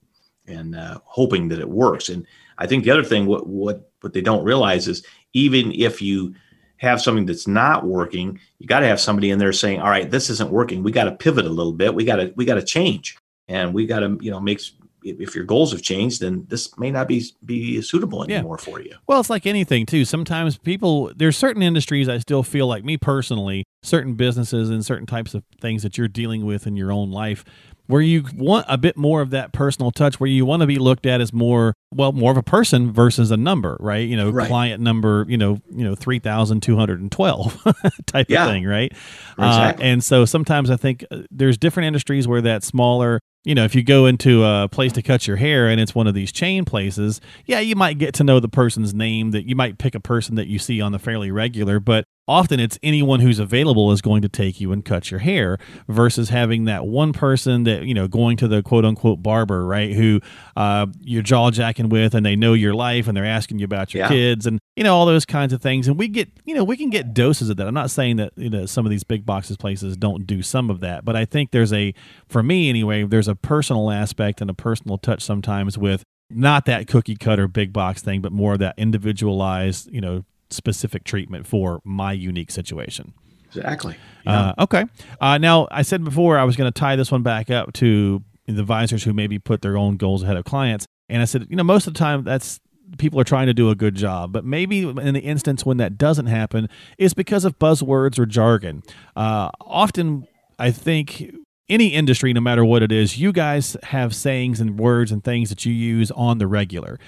and 0.46 0.74
uh, 0.74 0.98
hoping 1.04 1.48
that 1.48 1.60
it 1.60 1.68
works. 1.68 2.08
And 2.08 2.26
I 2.58 2.66
think 2.66 2.84
the 2.84 2.90
other 2.90 3.04
thing 3.04 3.26
what 3.26 3.46
what 3.46 3.90
what 4.00 4.12
they 4.12 4.20
don't 4.20 4.44
realize 4.44 4.88
is 4.88 5.04
even 5.32 5.72
if 5.72 6.02
you 6.02 6.34
have 6.78 7.00
something 7.00 7.26
that's 7.26 7.46
not 7.46 7.84
working, 7.84 8.40
you 8.58 8.66
got 8.66 8.80
to 8.80 8.86
have 8.86 9.00
somebody 9.00 9.30
in 9.30 9.38
there 9.38 9.52
saying, 9.52 9.80
"All 9.80 9.90
right, 9.90 10.10
this 10.10 10.30
isn't 10.30 10.50
working. 10.50 10.82
We 10.82 10.92
got 10.92 11.04
to 11.04 11.12
pivot 11.12 11.46
a 11.46 11.50
little 11.50 11.72
bit. 11.72 11.94
We 11.94 12.04
got 12.04 12.16
to 12.16 12.32
we 12.36 12.44
got 12.44 12.56
to 12.56 12.62
change, 12.62 13.16
and 13.48 13.72
we 13.72 13.86
got 13.86 14.00
to 14.00 14.18
you 14.20 14.30
know 14.30 14.40
make." 14.40 14.60
If 15.02 15.34
your 15.34 15.44
goals 15.44 15.72
have 15.72 15.82
changed, 15.82 16.20
then 16.20 16.46
this 16.48 16.76
may 16.78 16.90
not 16.90 17.08
be 17.08 17.24
be 17.44 17.80
suitable 17.82 18.24
Yeah. 18.28 18.36
anymore 18.36 18.58
for 18.58 18.80
you. 18.80 18.94
Well, 19.06 19.20
it's 19.20 19.30
like 19.30 19.46
anything 19.46 19.86
too. 19.86 20.04
Sometimes 20.04 20.58
people 20.58 21.12
there's 21.16 21.36
certain 21.36 21.62
industries 21.62 22.08
I 22.08 22.18
still 22.18 22.42
feel 22.42 22.66
like 22.66 22.84
me 22.84 22.96
personally, 22.96 23.64
certain 23.82 24.14
businesses 24.14 24.70
and 24.70 24.84
certain 24.84 25.06
types 25.06 25.34
of 25.34 25.42
things 25.60 25.82
that 25.82 25.96
you're 25.98 26.08
dealing 26.08 26.44
with 26.46 26.66
in 26.66 26.76
your 26.76 26.92
own 26.92 27.10
life 27.10 27.44
where 27.86 28.00
you 28.02 28.24
want 28.36 28.64
a 28.68 28.78
bit 28.78 28.96
more 28.96 29.20
of 29.20 29.30
that 29.30 29.52
personal 29.52 29.90
touch 29.90 30.20
where 30.20 30.30
you 30.30 30.46
want 30.46 30.60
to 30.60 30.66
be 30.66 30.78
looked 30.78 31.06
at 31.06 31.20
as 31.20 31.32
more 31.32 31.74
well 31.92 32.12
more 32.12 32.30
of 32.30 32.36
a 32.36 32.42
person 32.42 32.92
versus 32.92 33.32
a 33.32 33.36
number, 33.36 33.76
right? 33.80 34.06
You 34.08 34.16
know, 34.16 34.30
Right. 34.30 34.46
client 34.46 34.80
number, 34.80 35.26
you 35.28 35.36
know, 35.36 35.60
you 35.74 35.82
know 35.84 35.96
3212 35.96 37.64
type 38.06 38.26
Yeah. 38.28 38.44
of 38.46 38.50
thing, 38.52 38.64
right? 38.64 38.92
Exactly. 39.38 39.84
Uh, 39.84 39.88
and 39.88 40.04
so 40.04 40.24
sometimes 40.24 40.70
I 40.70 40.76
think 40.76 41.04
uh, 41.10 41.22
there's 41.30 41.58
different 41.58 41.86
industries 41.88 42.28
where 42.28 42.40
that 42.42 42.62
smaller 42.62 43.20
you 43.44 43.54
know, 43.54 43.64
if 43.64 43.74
you 43.74 43.82
go 43.82 44.06
into 44.06 44.44
a 44.44 44.68
place 44.70 44.92
to 44.92 45.02
cut 45.02 45.26
your 45.26 45.36
hair 45.36 45.68
and 45.68 45.80
it's 45.80 45.94
one 45.94 46.06
of 46.06 46.14
these 46.14 46.30
chain 46.30 46.64
places, 46.64 47.20
yeah, 47.46 47.60
you 47.60 47.74
might 47.74 47.98
get 47.98 48.14
to 48.14 48.24
know 48.24 48.38
the 48.38 48.48
person's 48.48 48.92
name 48.92 49.30
that 49.30 49.48
you 49.48 49.56
might 49.56 49.78
pick 49.78 49.94
a 49.94 50.00
person 50.00 50.34
that 50.34 50.46
you 50.46 50.58
see 50.58 50.80
on 50.80 50.92
the 50.92 50.98
fairly 50.98 51.30
regular, 51.30 51.80
but 51.80 52.04
often 52.30 52.60
it's 52.60 52.78
anyone 52.82 53.18
who's 53.18 53.40
available 53.40 53.90
is 53.90 54.00
going 54.00 54.22
to 54.22 54.28
take 54.28 54.60
you 54.60 54.70
and 54.72 54.84
cut 54.84 55.10
your 55.10 55.18
hair 55.20 55.58
versus 55.88 56.28
having 56.28 56.64
that 56.66 56.86
one 56.86 57.12
person 57.12 57.64
that, 57.64 57.82
you 57.82 57.92
know, 57.92 58.06
going 58.06 58.36
to 58.36 58.46
the 58.46 58.62
quote 58.62 58.84
unquote 58.84 59.22
barber, 59.22 59.66
right? 59.66 59.92
Who 59.92 60.20
uh, 60.56 60.86
you're 61.00 61.22
jaw 61.22 61.50
jacking 61.50 61.88
with 61.88 62.14
and 62.14 62.24
they 62.24 62.36
know 62.36 62.52
your 62.52 62.72
life 62.72 63.08
and 63.08 63.16
they're 63.16 63.24
asking 63.26 63.58
you 63.58 63.64
about 63.64 63.92
your 63.92 64.04
Yeah. 64.04 64.08
kids 64.08 64.46
and, 64.46 64.60
you 64.76 64.84
know, 64.84 64.94
all 64.94 65.06
those 65.06 65.26
kinds 65.26 65.52
of 65.52 65.60
things. 65.60 65.88
And 65.88 65.98
we 65.98 66.06
get, 66.06 66.30
you 66.44 66.54
know, 66.54 66.62
we 66.62 66.76
can 66.76 66.88
get 66.88 67.12
doses 67.12 67.50
of 67.50 67.56
that. 67.56 67.66
I'm 67.66 67.74
not 67.74 67.90
saying 67.90 68.16
that, 68.16 68.32
you 68.36 68.48
know, 68.48 68.64
some 68.64 68.86
of 68.86 68.90
these 68.90 69.02
big 69.04 69.26
boxes 69.26 69.56
places 69.56 69.96
don't 69.96 70.26
do 70.26 70.40
some 70.40 70.70
of 70.70 70.78
that, 70.80 71.04
but 71.04 71.16
I 71.16 71.24
think 71.24 71.50
there's 71.50 71.72
a, 71.72 71.92
for 72.28 72.42
me 72.44 72.68
anyway, 72.68 73.02
there's 73.02 73.28
a 73.28 73.34
personal 73.34 73.90
aspect 73.90 74.40
and 74.40 74.48
a 74.48 74.54
personal 74.54 74.96
touch 74.98 75.22
sometimes 75.22 75.76
with 75.76 76.04
not 76.32 76.64
that 76.66 76.86
cookie 76.86 77.16
cutter 77.16 77.48
big 77.48 77.72
box 77.72 78.02
thing, 78.02 78.20
but 78.20 78.30
more 78.30 78.52
of 78.52 78.60
that 78.60 78.74
individualized, 78.78 79.90
you 79.92 80.00
know, 80.00 80.24
specific 80.50 81.04
treatment 81.04 81.46
for 81.46 81.80
my 81.84 82.12
unique 82.12 82.50
situation. 82.50 83.14
Exactly. 83.46 83.96
Uh, 84.26 84.52
okay. 84.58 84.84
Uh, 85.20 85.38
now, 85.38 85.66
I 85.70 85.82
said 85.82 86.04
before 86.04 86.38
I 86.38 86.44
was 86.44 86.56
going 86.56 86.70
to 86.70 86.78
tie 86.78 86.96
this 86.96 87.10
one 87.10 87.22
back 87.22 87.50
up 87.50 87.72
to 87.74 88.22
the 88.46 88.60
advisors 88.60 89.04
who 89.04 89.12
maybe 89.12 89.38
put 89.38 89.62
their 89.62 89.76
own 89.76 89.96
goals 89.96 90.22
ahead 90.22 90.36
of 90.36 90.44
clients. 90.44 90.86
And 91.08 91.20
I 91.20 91.24
said, 91.24 91.46
you 91.50 91.56
know, 91.56 91.64
most 91.64 91.86
of 91.86 91.94
the 91.94 91.98
time 91.98 92.24
that's 92.24 92.60
people 92.98 93.20
are 93.20 93.24
trying 93.24 93.46
to 93.46 93.54
do 93.54 93.70
a 93.70 93.74
good 93.74 93.94
job. 93.94 94.32
But 94.32 94.44
maybe 94.44 94.82
in 94.82 95.14
the 95.14 95.20
instance 95.20 95.64
when 95.64 95.76
that 95.78 95.98
doesn't 95.98 96.26
happen 96.26 96.68
is 96.98 97.14
because 97.14 97.44
of 97.44 97.58
buzzwords 97.58 98.18
or 98.18 98.26
jargon. 98.26 98.82
Uh, 99.16 99.50
often, 99.60 100.26
I 100.58 100.70
think 100.70 101.32
any 101.68 101.88
industry, 101.88 102.32
no 102.32 102.40
matter 102.40 102.64
what 102.64 102.82
it 102.82 102.90
is, 102.90 103.18
you 103.18 103.32
guys 103.32 103.76
have 103.84 104.14
sayings 104.14 104.60
and 104.60 104.78
words 104.78 105.12
and 105.12 105.22
things 105.22 105.48
that 105.50 105.64
you 105.64 105.72
use 105.72 106.10
on 106.10 106.38
the 106.38 106.46
regular. 106.46 106.98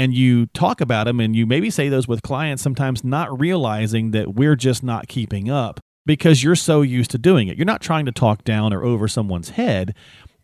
And 0.00 0.14
you 0.14 0.46
talk 0.46 0.80
about 0.80 1.04
them 1.04 1.20
and 1.20 1.36
you 1.36 1.44
maybe 1.44 1.68
say 1.68 1.90
those 1.90 2.08
with 2.08 2.22
clients 2.22 2.62
sometimes 2.62 3.04
not 3.04 3.38
realizing 3.38 4.12
that 4.12 4.34
we're 4.34 4.56
just 4.56 4.82
not 4.82 5.08
keeping 5.08 5.50
up 5.50 5.78
because 6.06 6.42
you're 6.42 6.56
so 6.56 6.80
used 6.80 7.10
to 7.10 7.18
doing 7.18 7.48
it. 7.48 7.58
You're 7.58 7.66
not 7.66 7.82
trying 7.82 8.06
to 8.06 8.10
talk 8.10 8.42
down 8.42 8.72
or 8.72 8.82
over 8.82 9.06
someone's 9.08 9.50
head, 9.50 9.94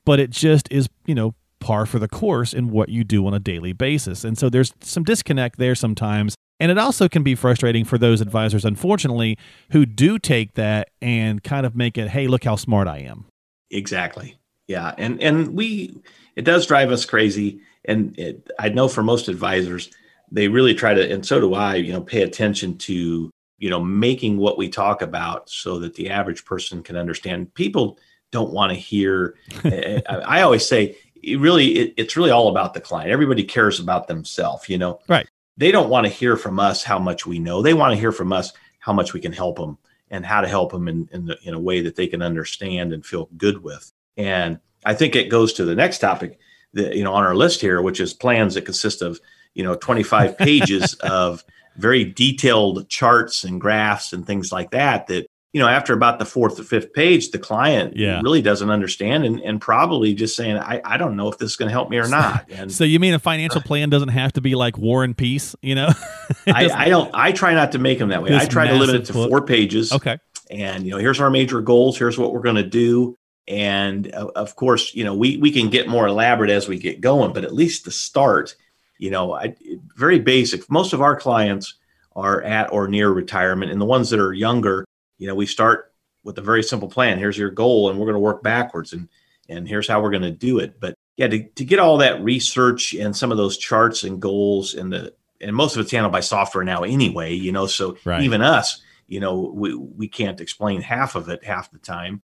but 0.05 0.21
it 0.21 0.29
just 0.29 0.71
is, 0.71 0.91
you 1.07 1.15
know, 1.15 1.35
par 1.59 1.87
for 1.87 1.99
the 1.99 2.07
course 2.07 2.53
in 2.53 2.69
what 2.69 2.91
you 2.91 3.03
do 3.03 3.27
on 3.27 3.33
a 3.33 3.39
daily 3.39 3.73
basis. 3.73 4.25
And 4.25 4.37
so 4.37 4.51
there's 4.51 4.75
some 4.83 5.05
disconnect 5.05 5.59
there 5.59 5.75
sometimes. 5.75 6.35
And 6.61 6.71
it 6.71 6.77
also 6.77 7.09
can 7.09 7.23
be 7.23 7.35
frustrating 7.35 7.87
for 7.87 7.97
those 7.97 8.21
advisors, 8.21 8.63
unfortunately, 8.63 9.39
who 9.71 9.87
do 9.87 10.19
take 10.19 10.53
that 10.53 10.91
and 11.01 11.43
kind 11.43 11.65
of 11.65 11.75
make 11.75 11.97
it, 11.97 12.09
hey, 12.09 12.27
look 12.27 12.45
how 12.45 12.57
smart 12.57 12.89
I 12.89 12.99
am. 12.99 13.25
Exactly. 13.71 14.37
Yeah. 14.69 14.95
And 14.99 15.19
and 15.23 15.55
we 15.55 15.97
it 16.35 16.45
does 16.45 16.67
drive 16.67 16.91
us 16.91 17.07
crazy. 17.07 17.61
And 17.89 18.19
it, 18.19 18.51
I 18.59 18.69
know 18.69 18.89
for 18.89 19.03
most 19.03 19.29
advisors, 19.29 19.91
they 20.31 20.49
really 20.49 20.75
try 20.75 20.95
to, 20.95 21.13
and 21.13 21.25
so 21.25 21.41
do 21.41 21.55
I, 21.55 21.77
you 21.77 21.93
know, 21.93 22.01
pay 22.01 22.23
attention 22.23 22.79
to, 22.79 23.31
you 23.59 23.71
know, 23.71 23.81
making 23.81 24.37
what 24.37 24.59
we 24.59 24.69
talk 24.69 25.03
about 25.03 25.49
so 25.49 25.79
that 25.79 25.95
the 25.95 26.11
average 26.11 26.45
person 26.45 26.83
can 26.83 26.97
understand. 26.97 27.55
People 27.55 27.99
don't 28.33 28.53
want 28.53 28.73
to 28.73 28.79
hear. 28.79 29.37
Eh, 29.65 29.71
eh, 29.71 30.01
I, 30.09 30.15
I 30.17 30.43
always 30.43 30.67
say, 30.67 30.97
it 31.23 31.39
really, 31.41 31.79
it, 31.79 31.95
it's 31.97 32.17
really 32.17 32.31
all 32.31 32.49
about 32.49 32.75
the 32.75 32.81
client. 32.81 33.11
Everybody 33.11 33.45
cares 33.45 33.81
about 33.81 34.09
themselves, 34.09 34.69
you 34.69 34.79
know. 34.79 35.01
Right. 35.09 35.29
They 35.57 35.71
don't 35.71 35.89
want 35.89 36.07
to 36.07 36.13
hear 36.13 36.37
from 36.37 36.61
us 36.61 36.83
how 36.83 36.99
much 36.99 37.25
we 37.27 37.39
know. 37.39 37.63
They 37.63 37.75
want 37.75 37.93
to 37.95 38.01
hear 38.01 38.13
from 38.13 38.33
us 38.33 38.53
how 38.79 38.93
much 38.93 39.13
we 39.13 39.21
can 39.21 39.33
help 39.33 39.57
them 39.57 39.79
and 40.11 40.25
how 40.25 40.41
to 40.41 40.49
help 40.49 40.71
them 40.71 40.87
in 40.87 41.09
in, 41.13 41.25
the, 41.25 41.39
in 41.43 41.55
a 41.55 41.59
way 41.59 41.81
that 41.81 41.97
they 41.97 42.07
can 42.07 42.23
understand 42.23 42.93
and 42.93 43.05
feel 43.05 43.29
good 43.37 43.63
with. 43.63 43.91
And 44.17 44.61
I 44.85 44.95
think 44.95 45.17
it 45.17 45.31
goes 45.31 45.53
to 45.55 45.65
the 45.65 45.75
next 45.75 45.99
topic 45.99 46.39
that 46.77 46.97
you 46.97 47.05
know 47.05 47.13
on 47.13 47.25
our 47.25 47.35
list 47.35 47.61
here, 47.61 47.83
which 47.83 48.01
is 48.01 48.15
plans 48.15 48.55
that 48.55 48.63
consist 48.65 49.03
of 49.03 49.21
you 49.55 49.65
know 49.65 49.75
25 49.75 50.39
pages 50.47 50.95
of 50.95 51.45
very 51.77 52.05
detailed 52.05 52.89
charts 52.89 53.45
and 53.45 53.61
graphs 53.61 54.13
and 54.13 54.27
things 54.27 54.53
like 54.53 54.71
that 54.71 55.07
that 55.09 55.27
you 55.53 55.61
know 55.61 55.69
after 55.69 55.93
about 55.93 56.19
the 56.19 56.25
fourth 56.25 56.59
or 56.59 56.63
fifth 56.63 56.93
page 56.93 57.31
the 57.31 57.39
client 57.39 57.97
Yeah. 57.97 58.21
really 58.23 58.43
doesn't 58.43 58.71
understand 58.71 59.25
and, 59.25 59.41
and 59.41 59.61
probably 59.61 60.15
just 60.15 60.37
saying 60.37 60.57
I, 60.57 60.81
I 60.85 60.97
don't 60.97 61.17
know 61.17 61.29
if 61.29 61.39
this 61.39 61.51
is 61.51 61.57
going 61.57 61.69
to 61.69 61.73
help 61.73 61.91
me 61.91 61.99
or 61.99 62.09
not 62.09 62.51
and 62.51 62.73
So 62.73 62.85
you 62.85 62.99
mean 62.99 63.15
a 63.15 63.19
financial 63.19 63.61
plan 63.71 63.91
doesn't 63.91 64.09
have 64.09 64.33
to 64.35 64.41
be 64.41 64.55
like 64.55 64.79
War 64.79 65.05
and 65.05 65.17
Peace, 65.17 65.55
you 65.63 65.75
know? 65.75 65.89
I, 66.47 66.69
I 66.71 66.89
don't 66.89 67.11
i 67.15 67.33
try 67.33 67.55
not 67.55 67.73
to 67.73 67.79
make 67.79 67.99
them 67.99 68.09
that 68.11 68.23
way 68.23 68.37
i 68.37 68.45
try 68.47 68.69
to 68.69 68.75
limit 68.75 68.97
it 68.97 69.05
to 69.07 69.13
book. 69.13 69.31
four 69.31 69.43
pages 69.43 69.93
okay. 69.93 70.19
and 70.51 70.85
you 70.85 70.91
know 70.93 70.99
here's 70.99 71.21
our 71.21 71.31
major 71.31 71.61
goals 71.61 71.99
here's 71.99 72.19
what 72.19 72.33
we're 72.33 72.41
going 72.41 72.57
to 72.57 72.63
do 72.63 73.17
and 73.49 74.13
uh, 74.15 74.31
of 74.35 74.57
course 74.57 74.95
you 74.95 75.05
know 75.05 75.15
we 75.15 75.37
we 75.37 75.51
can 75.51 75.71
get 75.71 75.89
more 75.89 76.07
elaborate 76.07 76.51
as 76.51 76.69
we 76.69 76.79
get 76.79 77.01
going 77.01 77.33
but 77.33 77.45
at 77.45 77.55
least 77.55 77.85
the 77.85 77.91
start 77.91 78.57
you 78.99 79.11
know 79.11 79.33
I, 79.33 79.55
very 79.97 80.19
basic. 80.19 80.69
Most 80.71 80.93
of 80.93 81.03
our 81.03 81.17
clients 81.17 81.75
are 82.15 82.43
at 82.43 82.73
or 82.73 82.89
near 82.89 83.11
retirement 83.11 83.71
and 83.71 83.81
the 83.81 83.85
ones 83.87 84.11
that 84.11 84.21
are 84.21 84.33
younger 84.33 84.85
you 85.19 85.27
know 85.27 85.35
we 85.35 85.47
start 85.47 85.93
with 86.25 86.39
a 86.39 86.43
very 86.43 86.63
simple 86.63 86.89
plan. 86.89 87.19
Here's 87.19 87.39
your 87.39 87.51
goal 87.51 87.89
and 87.89 87.99
we're 87.99 88.07
going 88.07 88.15
to 88.15 88.21
work 88.21 88.43
backwards 88.43 88.93
and 88.93 89.09
and 89.49 89.69
here's 89.69 89.87
how 89.87 90.03
we're 90.03 90.11
going 90.11 90.23
to 90.23 90.33
do 90.33 90.59
it. 90.59 90.81
But 90.81 90.97
yeah 91.17 91.29
to, 91.29 91.43
to 91.43 91.65
get 91.65 91.79
all 91.79 91.99
that 91.99 92.23
research 92.23 92.95
and 92.95 93.17
some 93.17 93.31
of 93.31 93.39
those 93.39 93.59
charts 93.59 94.05
and 94.05 94.21
goals 94.21 94.75
and 94.75 94.93
the 94.93 95.15
and 95.41 95.55
most 95.55 95.77
of 95.77 95.83
it's 95.83 95.91
handled 95.91 96.13
by 96.13 96.21
software 96.21 96.65
now 96.65 96.83
anyway 96.83 97.33
you 97.35 97.53
know 97.53 97.67
so 97.67 97.97
Right. 98.05 98.23
even 98.23 98.43
us 98.43 98.83
you 99.07 99.21
know 99.21 99.53
we, 99.55 99.75
we 99.75 100.09
can't 100.09 100.41
explain 100.41 100.81
half 100.81 101.15
of 101.15 101.29
it 101.29 101.45
half 101.45 101.71
the 101.71 101.79
time 101.79 102.23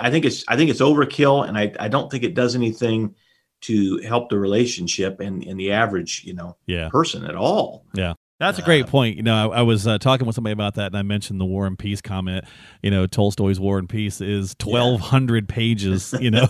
i 0.00 0.10
think 0.10 0.24
it's 0.24 0.44
i 0.48 0.56
think 0.56 0.70
it's 0.70 0.80
overkill 0.80 1.46
and 1.48 1.56
i, 1.56 1.72
I 1.78 1.88
don't 1.88 2.10
think 2.10 2.24
it 2.24 2.34
does 2.34 2.54
anything 2.56 3.14
to 3.62 3.98
help 3.98 4.28
the 4.30 4.38
relationship 4.38 5.20
and, 5.20 5.42
and 5.44 5.58
the 5.58 5.72
average 5.72 6.22
you 6.24 6.34
know 6.34 6.56
Yeah. 6.66 6.88
person 6.90 7.24
at 7.24 7.34
all 7.36 7.84
Yeah. 7.94 8.14
That's 8.40 8.60
a 8.60 8.62
great 8.62 8.84
Uh, 8.84 8.86
point. 8.88 9.16
You 9.16 9.24
know, 9.24 9.50
I, 9.50 9.58
I 9.58 9.62
was 9.62 9.84
uh, 9.84 9.98
talking 9.98 10.24
with 10.24 10.36
somebody 10.36 10.52
about 10.52 10.76
that, 10.76 10.86
and 10.86 10.96
I 10.96 11.02
mentioned 11.02 11.40
the 11.40 11.44
War 11.44 11.66
and 11.66 11.76
Peace 11.76 12.00
comment. 12.00 12.44
You 12.84 12.92
know, 12.92 13.04
Tolstoy's 13.08 13.58
War 13.58 13.80
and 13.80 13.88
Peace 13.88 14.20
is 14.20 14.54
twelve 14.60 15.00
hundred 15.00 15.48
pages. 15.48 16.14
You 16.20 16.30
know, 16.30 16.46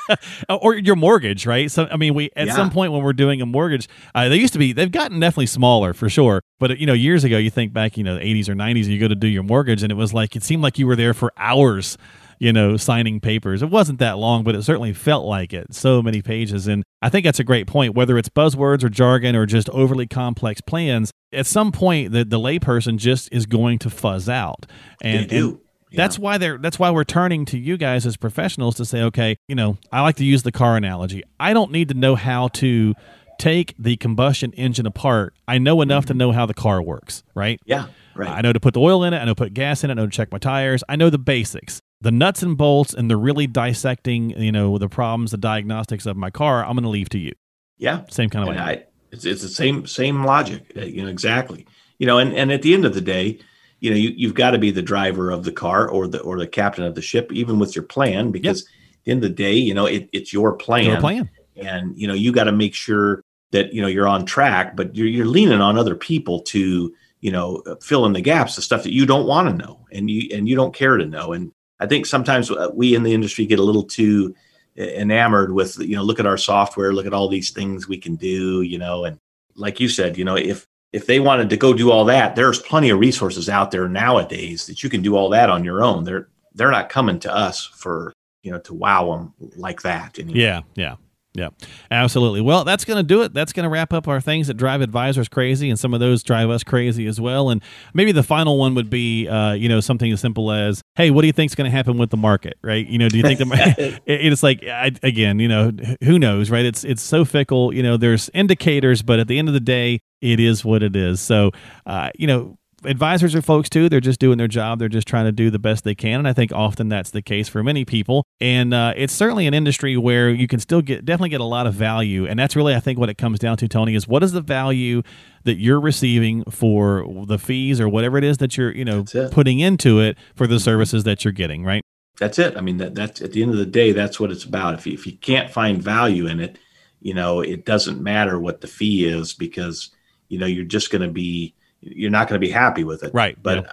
or 0.48 0.74
your 0.76 0.96
mortgage, 0.96 1.44
right? 1.44 1.70
So, 1.70 1.88
I 1.90 1.98
mean, 1.98 2.14
we 2.14 2.30
at 2.36 2.46
Yeah. 2.46 2.54
some 2.54 2.70
point 2.70 2.92
when 2.92 3.02
we're 3.02 3.12
doing 3.12 3.42
a 3.42 3.46
mortgage, 3.46 3.86
uh, 4.14 4.30
they 4.30 4.36
used 4.36 4.54
to 4.54 4.58
be. 4.58 4.72
They've 4.72 4.90
gotten 4.90 5.20
definitely 5.20 5.44
smaller 5.46 5.92
for 5.92 6.08
sure. 6.08 6.40
But 6.58 6.78
you 6.78 6.86
know, 6.86 6.94
years 6.94 7.22
ago, 7.22 7.36
you 7.36 7.50
think 7.50 7.74
back, 7.74 7.98
you 7.98 8.04
know, 8.04 8.14
the 8.14 8.22
eighties 8.26 8.48
or 8.48 8.54
nineties, 8.54 8.88
you 8.88 8.98
go 8.98 9.06
to 9.08 9.14
do 9.14 9.28
your 9.28 9.42
mortgage, 9.42 9.82
and 9.82 9.92
it 9.92 9.96
was 9.96 10.14
like 10.14 10.36
it 10.36 10.42
seemed 10.42 10.62
like 10.62 10.78
you 10.78 10.86
were 10.86 10.96
there 10.96 11.12
for 11.12 11.34
hours 11.36 11.98
you 12.38 12.52
know, 12.52 12.76
signing 12.76 13.20
papers. 13.20 13.62
It 13.62 13.70
wasn't 13.70 13.98
that 13.98 14.18
long, 14.18 14.44
but 14.44 14.54
it 14.54 14.62
certainly 14.62 14.92
felt 14.92 15.26
like 15.26 15.52
it. 15.52 15.74
So 15.74 16.02
many 16.02 16.22
pages. 16.22 16.66
And 16.66 16.82
I 17.02 17.08
think 17.08 17.24
that's 17.24 17.40
a 17.40 17.44
great 17.44 17.66
point. 17.66 17.94
Whether 17.94 18.18
it's 18.18 18.28
buzzwords 18.28 18.84
or 18.84 18.88
jargon 18.88 19.36
or 19.36 19.46
just 19.46 19.68
overly 19.70 20.06
complex 20.06 20.60
plans, 20.60 21.12
at 21.32 21.46
some 21.46 21.72
point 21.72 22.12
the, 22.12 22.24
the 22.24 22.38
layperson 22.38 22.96
just 22.96 23.28
is 23.32 23.46
going 23.46 23.78
to 23.80 23.90
fuzz 23.90 24.28
out. 24.28 24.66
And, 25.02 25.28
they 25.28 25.38
do 25.38 25.60
that's 25.92 26.18
why 26.18 26.38
they're 26.38 26.58
that's 26.58 26.78
why 26.78 26.90
we're 26.90 27.04
turning 27.04 27.44
to 27.46 27.58
you 27.58 27.76
guys 27.76 28.06
as 28.06 28.16
professionals 28.16 28.76
to 28.76 28.84
say, 28.84 29.02
okay, 29.02 29.36
you 29.48 29.54
know, 29.54 29.78
I 29.90 30.02
like 30.02 30.16
to 30.16 30.24
use 30.24 30.42
the 30.42 30.52
car 30.52 30.76
analogy. 30.76 31.22
I 31.40 31.52
don't 31.52 31.70
need 31.70 31.88
to 31.88 31.94
know 31.94 32.14
how 32.16 32.48
to 32.48 32.94
take 33.38 33.74
the 33.78 33.96
combustion 33.96 34.52
engine 34.52 34.86
apart. 34.86 35.34
I 35.46 35.58
know 35.58 35.80
enough 35.80 36.06
to 36.06 36.12
mm-hmm. 36.12 36.18
know 36.18 36.32
how 36.32 36.46
the 36.46 36.54
car 36.54 36.82
works, 36.82 37.22
right? 37.34 37.60
yeah 37.64 37.86
right 38.14 38.30
I 38.30 38.40
know 38.40 38.52
to 38.52 38.60
put 38.60 38.74
the 38.74 38.80
oil 38.80 39.04
in 39.04 39.12
it. 39.12 39.18
I 39.18 39.24
know 39.24 39.32
to 39.32 39.34
put 39.34 39.54
gas 39.54 39.84
in 39.84 39.90
it. 39.90 39.94
I 39.94 39.96
know 39.96 40.06
to 40.06 40.12
check 40.12 40.32
my 40.32 40.38
tires. 40.38 40.82
I 40.88 40.96
know 40.96 41.10
the 41.10 41.18
basics. 41.18 41.80
The 42.00 42.10
nuts 42.10 42.42
and 42.42 42.56
bolts 42.56 42.92
and 42.92 43.10
the 43.10 43.16
really 43.16 43.46
dissecting, 43.46 44.30
you 44.30 44.52
know, 44.52 44.76
the 44.78 44.88
problems, 44.88 45.30
the 45.30 45.38
diagnostics 45.38 46.06
of 46.06 46.16
my 46.16 46.30
car, 46.30 46.64
I'm 46.64 46.74
going 46.74 46.82
to 46.84 46.90
leave 46.90 47.08
to 47.10 47.18
you. 47.18 47.32
yeah 47.78 48.04
Same 48.10 48.30
kind 48.30 48.48
of 48.48 48.54
and 48.54 48.64
way. 48.64 48.72
I, 48.74 48.84
it's, 49.12 49.24
it's 49.24 49.42
the 49.42 49.48
same 49.48 49.86
same 49.86 50.24
logic 50.24 50.72
uh, 50.76 50.82
you 50.82 51.02
know 51.02 51.08
exactly 51.08 51.66
you 51.98 52.06
know 52.06 52.18
and, 52.18 52.34
and 52.34 52.52
at 52.52 52.62
the 52.62 52.74
end 52.74 52.84
of 52.84 52.94
the 52.94 53.00
day 53.00 53.38
you 53.80 53.90
know 53.90 53.96
you, 53.96 54.10
you've 54.16 54.34
got 54.34 54.50
to 54.50 54.58
be 54.58 54.70
the 54.70 54.82
driver 54.82 55.30
of 55.30 55.44
the 55.44 55.52
car 55.52 55.88
or 55.88 56.06
the 56.08 56.20
or 56.20 56.38
the 56.38 56.46
captain 56.46 56.84
of 56.84 56.94
the 56.94 57.02
ship 57.02 57.32
even 57.32 57.58
with 57.58 57.74
your 57.76 57.84
plan 57.84 58.30
because 58.30 58.62
at 58.62 58.68
the 59.04 59.12
end 59.12 59.24
of 59.24 59.30
the 59.30 59.34
day 59.34 59.54
you 59.54 59.72
know 59.74 59.86
it, 59.86 60.08
it's 60.12 60.32
your 60.32 60.54
plan 60.54 60.84
Your 60.84 61.00
plan. 61.00 61.30
and 61.56 61.96
you 61.96 62.06
know 62.06 62.14
you 62.14 62.32
got 62.32 62.44
to 62.44 62.52
make 62.52 62.74
sure 62.74 63.22
that 63.52 63.72
you 63.72 63.80
know 63.80 63.88
you're 63.88 64.08
on 64.08 64.26
track 64.26 64.76
but 64.76 64.94
you're, 64.94 65.06
you're 65.06 65.26
leaning 65.26 65.60
on 65.60 65.78
other 65.78 65.94
people 65.94 66.40
to 66.40 66.92
you 67.20 67.30
know 67.30 67.62
uh, 67.66 67.76
fill 67.76 68.04
in 68.06 68.12
the 68.12 68.20
gaps 68.20 68.56
the 68.56 68.62
stuff 68.62 68.82
that 68.82 68.92
you 68.92 69.06
don't 69.06 69.26
want 69.26 69.48
to 69.48 69.54
know 69.54 69.86
and 69.92 70.10
you 70.10 70.28
and 70.36 70.48
you 70.48 70.56
don't 70.56 70.74
care 70.74 70.96
to 70.96 71.06
know 71.06 71.32
and 71.32 71.52
i 71.80 71.86
think 71.86 72.06
sometimes 72.06 72.50
uh, 72.50 72.70
we 72.74 72.94
in 72.94 73.02
the 73.02 73.14
industry 73.14 73.46
get 73.46 73.58
a 73.58 73.64
little 73.64 73.82
too 73.82 74.34
enamored 74.76 75.52
with 75.52 75.78
you 75.78 75.96
know 75.96 76.02
look 76.02 76.20
at 76.20 76.26
our 76.26 76.36
software 76.36 76.92
look 76.92 77.06
at 77.06 77.14
all 77.14 77.28
these 77.28 77.50
things 77.50 77.88
we 77.88 77.98
can 77.98 78.14
do 78.16 78.62
you 78.62 78.78
know 78.78 79.04
and 79.04 79.18
like 79.54 79.80
you 79.80 79.88
said 79.88 80.18
you 80.18 80.24
know 80.24 80.36
if 80.36 80.66
if 80.92 81.06
they 81.06 81.18
wanted 81.18 81.48
to 81.50 81.56
go 81.56 81.72
do 81.72 81.90
all 81.90 82.04
that 82.04 82.36
there's 82.36 82.60
plenty 82.60 82.90
of 82.90 82.98
resources 82.98 83.48
out 83.48 83.70
there 83.70 83.88
nowadays 83.88 84.66
that 84.66 84.82
you 84.82 84.90
can 84.90 85.00
do 85.00 85.16
all 85.16 85.30
that 85.30 85.48
on 85.48 85.64
your 85.64 85.82
own 85.82 86.04
they're 86.04 86.28
they're 86.56 86.70
not 86.70 86.88
coming 86.88 87.18
to 87.20 87.34
us 87.34 87.64
for 87.64 88.12
you 88.42 88.50
know 88.52 88.58
to 88.60 88.74
wow 88.74 89.10
them 89.10 89.34
like 89.56 89.82
that 89.82 90.18
anymore. 90.18 90.36
Yeah, 90.36 90.60
yeah, 90.74 90.96
yeah, 91.36 91.50
absolutely. 91.90 92.40
Well, 92.40 92.64
that's 92.64 92.84
going 92.84 92.96
to 92.96 93.02
do 93.02 93.22
it. 93.22 93.34
That's 93.34 93.52
going 93.52 93.64
to 93.64 93.70
wrap 93.70 93.92
up 93.92 94.08
our 94.08 94.20
things 94.20 94.46
that 94.46 94.54
drive 94.54 94.80
advisors 94.80 95.28
crazy, 95.28 95.68
and 95.68 95.78
some 95.78 95.92
of 95.92 96.00
those 96.00 96.22
drive 96.22 96.48
us 96.48 96.64
crazy 96.64 97.06
as 97.06 97.20
well. 97.20 97.50
And 97.50 97.62
maybe 97.92 98.12
the 98.12 98.22
final 98.22 98.58
one 98.58 98.74
would 98.74 98.88
be, 98.88 99.28
uh, 99.28 99.52
you 99.52 99.68
know, 99.68 99.80
something 99.80 100.10
as 100.10 100.20
simple 100.20 100.50
as, 100.50 100.82
"Hey, 100.94 101.10
what 101.10 101.20
do 101.20 101.26
you 101.26 101.32
think's 101.32 101.54
going 101.54 101.70
to 101.70 101.76
happen 101.76 101.98
with 101.98 102.10
the 102.10 102.16
market?" 102.16 102.58
Right? 102.62 102.86
You 102.86 102.98
know, 102.98 103.08
do 103.08 103.18
you 103.18 103.22
think 103.22 103.38
the 103.38 103.74
it, 103.78 104.02
it's 104.06 104.42
like 104.42 104.64
I, 104.64 104.92
again, 105.02 105.38
you 105.38 105.48
know, 105.48 105.72
who 106.02 106.18
knows, 106.18 106.50
right? 106.50 106.64
It's 106.64 106.84
it's 106.84 107.02
so 107.02 107.24
fickle. 107.24 107.74
You 107.74 107.82
know, 107.82 107.96
there's 107.96 108.30
indicators, 108.32 109.02
but 109.02 109.18
at 109.18 109.28
the 109.28 109.38
end 109.38 109.48
of 109.48 109.54
the 109.54 109.60
day, 109.60 110.00
it 110.22 110.40
is 110.40 110.64
what 110.64 110.82
it 110.82 110.96
is. 110.96 111.20
So, 111.20 111.50
uh, 111.84 112.10
you 112.16 112.26
know 112.26 112.58
advisors 112.86 113.34
are 113.34 113.42
folks 113.42 113.68
too. 113.68 113.88
They're 113.88 114.00
just 114.00 114.20
doing 114.20 114.38
their 114.38 114.48
job. 114.48 114.78
They're 114.78 114.88
just 114.88 115.06
trying 115.06 115.26
to 115.26 115.32
do 115.32 115.50
the 115.50 115.58
best 115.58 115.84
they 115.84 115.94
can. 115.94 116.20
And 116.20 116.28
I 116.28 116.32
think 116.32 116.52
often 116.52 116.88
that's 116.88 117.10
the 117.10 117.22
case 117.22 117.48
for 117.48 117.62
many 117.62 117.84
people. 117.84 118.24
And 118.40 118.72
uh, 118.72 118.94
it's 118.96 119.12
certainly 119.12 119.46
an 119.46 119.54
industry 119.54 119.96
where 119.96 120.30
you 120.30 120.46
can 120.46 120.60
still 120.60 120.82
get 120.82 121.04
definitely 121.04 121.30
get 121.30 121.40
a 121.40 121.44
lot 121.44 121.66
of 121.66 121.74
value. 121.74 122.26
And 122.26 122.38
that's 122.38 122.56
really, 122.56 122.74
I 122.74 122.80
think, 122.80 122.98
what 122.98 123.08
it 123.08 123.18
comes 123.18 123.38
down 123.38 123.56
to, 123.58 123.68
Tony, 123.68 123.94
is 123.94 124.08
what 124.08 124.22
is 124.22 124.32
the 124.32 124.40
value 124.40 125.02
that 125.44 125.58
you're 125.58 125.80
receiving 125.80 126.44
for 126.50 127.06
the 127.26 127.38
fees 127.38 127.80
or 127.80 127.88
whatever 127.88 128.18
it 128.18 128.24
is 128.24 128.38
that 128.38 128.56
you're, 128.56 128.72
you 128.72 128.84
know, 128.84 129.04
putting 129.30 129.60
into 129.60 130.00
it 130.00 130.16
for 130.34 130.46
the 130.46 130.58
services 130.58 131.04
that 131.04 131.24
you're 131.24 131.32
getting, 131.32 131.64
right? 131.64 131.82
that's 132.18 132.38
it. 132.38 132.56
I 132.56 132.60
mean, 132.60 132.78
that 132.78 132.94
that's 132.94 133.20
at 133.20 133.32
the 133.32 133.42
end 133.42 133.52
of 133.52 133.58
the 133.58 133.66
day, 133.66 133.92
that's 133.92 134.18
what 134.18 134.30
it's 134.30 134.44
about. 134.44 134.74
If 134.74 134.86
you, 134.86 134.94
if 134.94 135.06
you 135.06 135.16
can't 135.16 135.50
find 135.50 135.82
value 135.82 136.26
in 136.26 136.40
it, 136.40 136.58
you 137.00 137.14
know, 137.14 137.40
it 137.40 137.64
doesn't 137.64 138.00
matter 138.00 138.38
what 138.40 138.60
the 138.60 138.66
fee 138.66 139.06
is 139.06 139.34
because 139.34 139.90
you 140.28 140.38
know 140.38 140.46
you're 140.46 140.64
just 140.64 140.90
going 140.90 141.02
to 141.02 141.12
be 141.12 141.54
you're 141.80 142.10
not 142.10 142.28
going 142.28 142.40
to 142.40 142.46
be 142.46 142.52
happy 142.52 142.84
with 142.84 143.02
it. 143.02 143.12
Right, 143.14 143.36
But 143.42 143.64
yeah. 143.64 143.72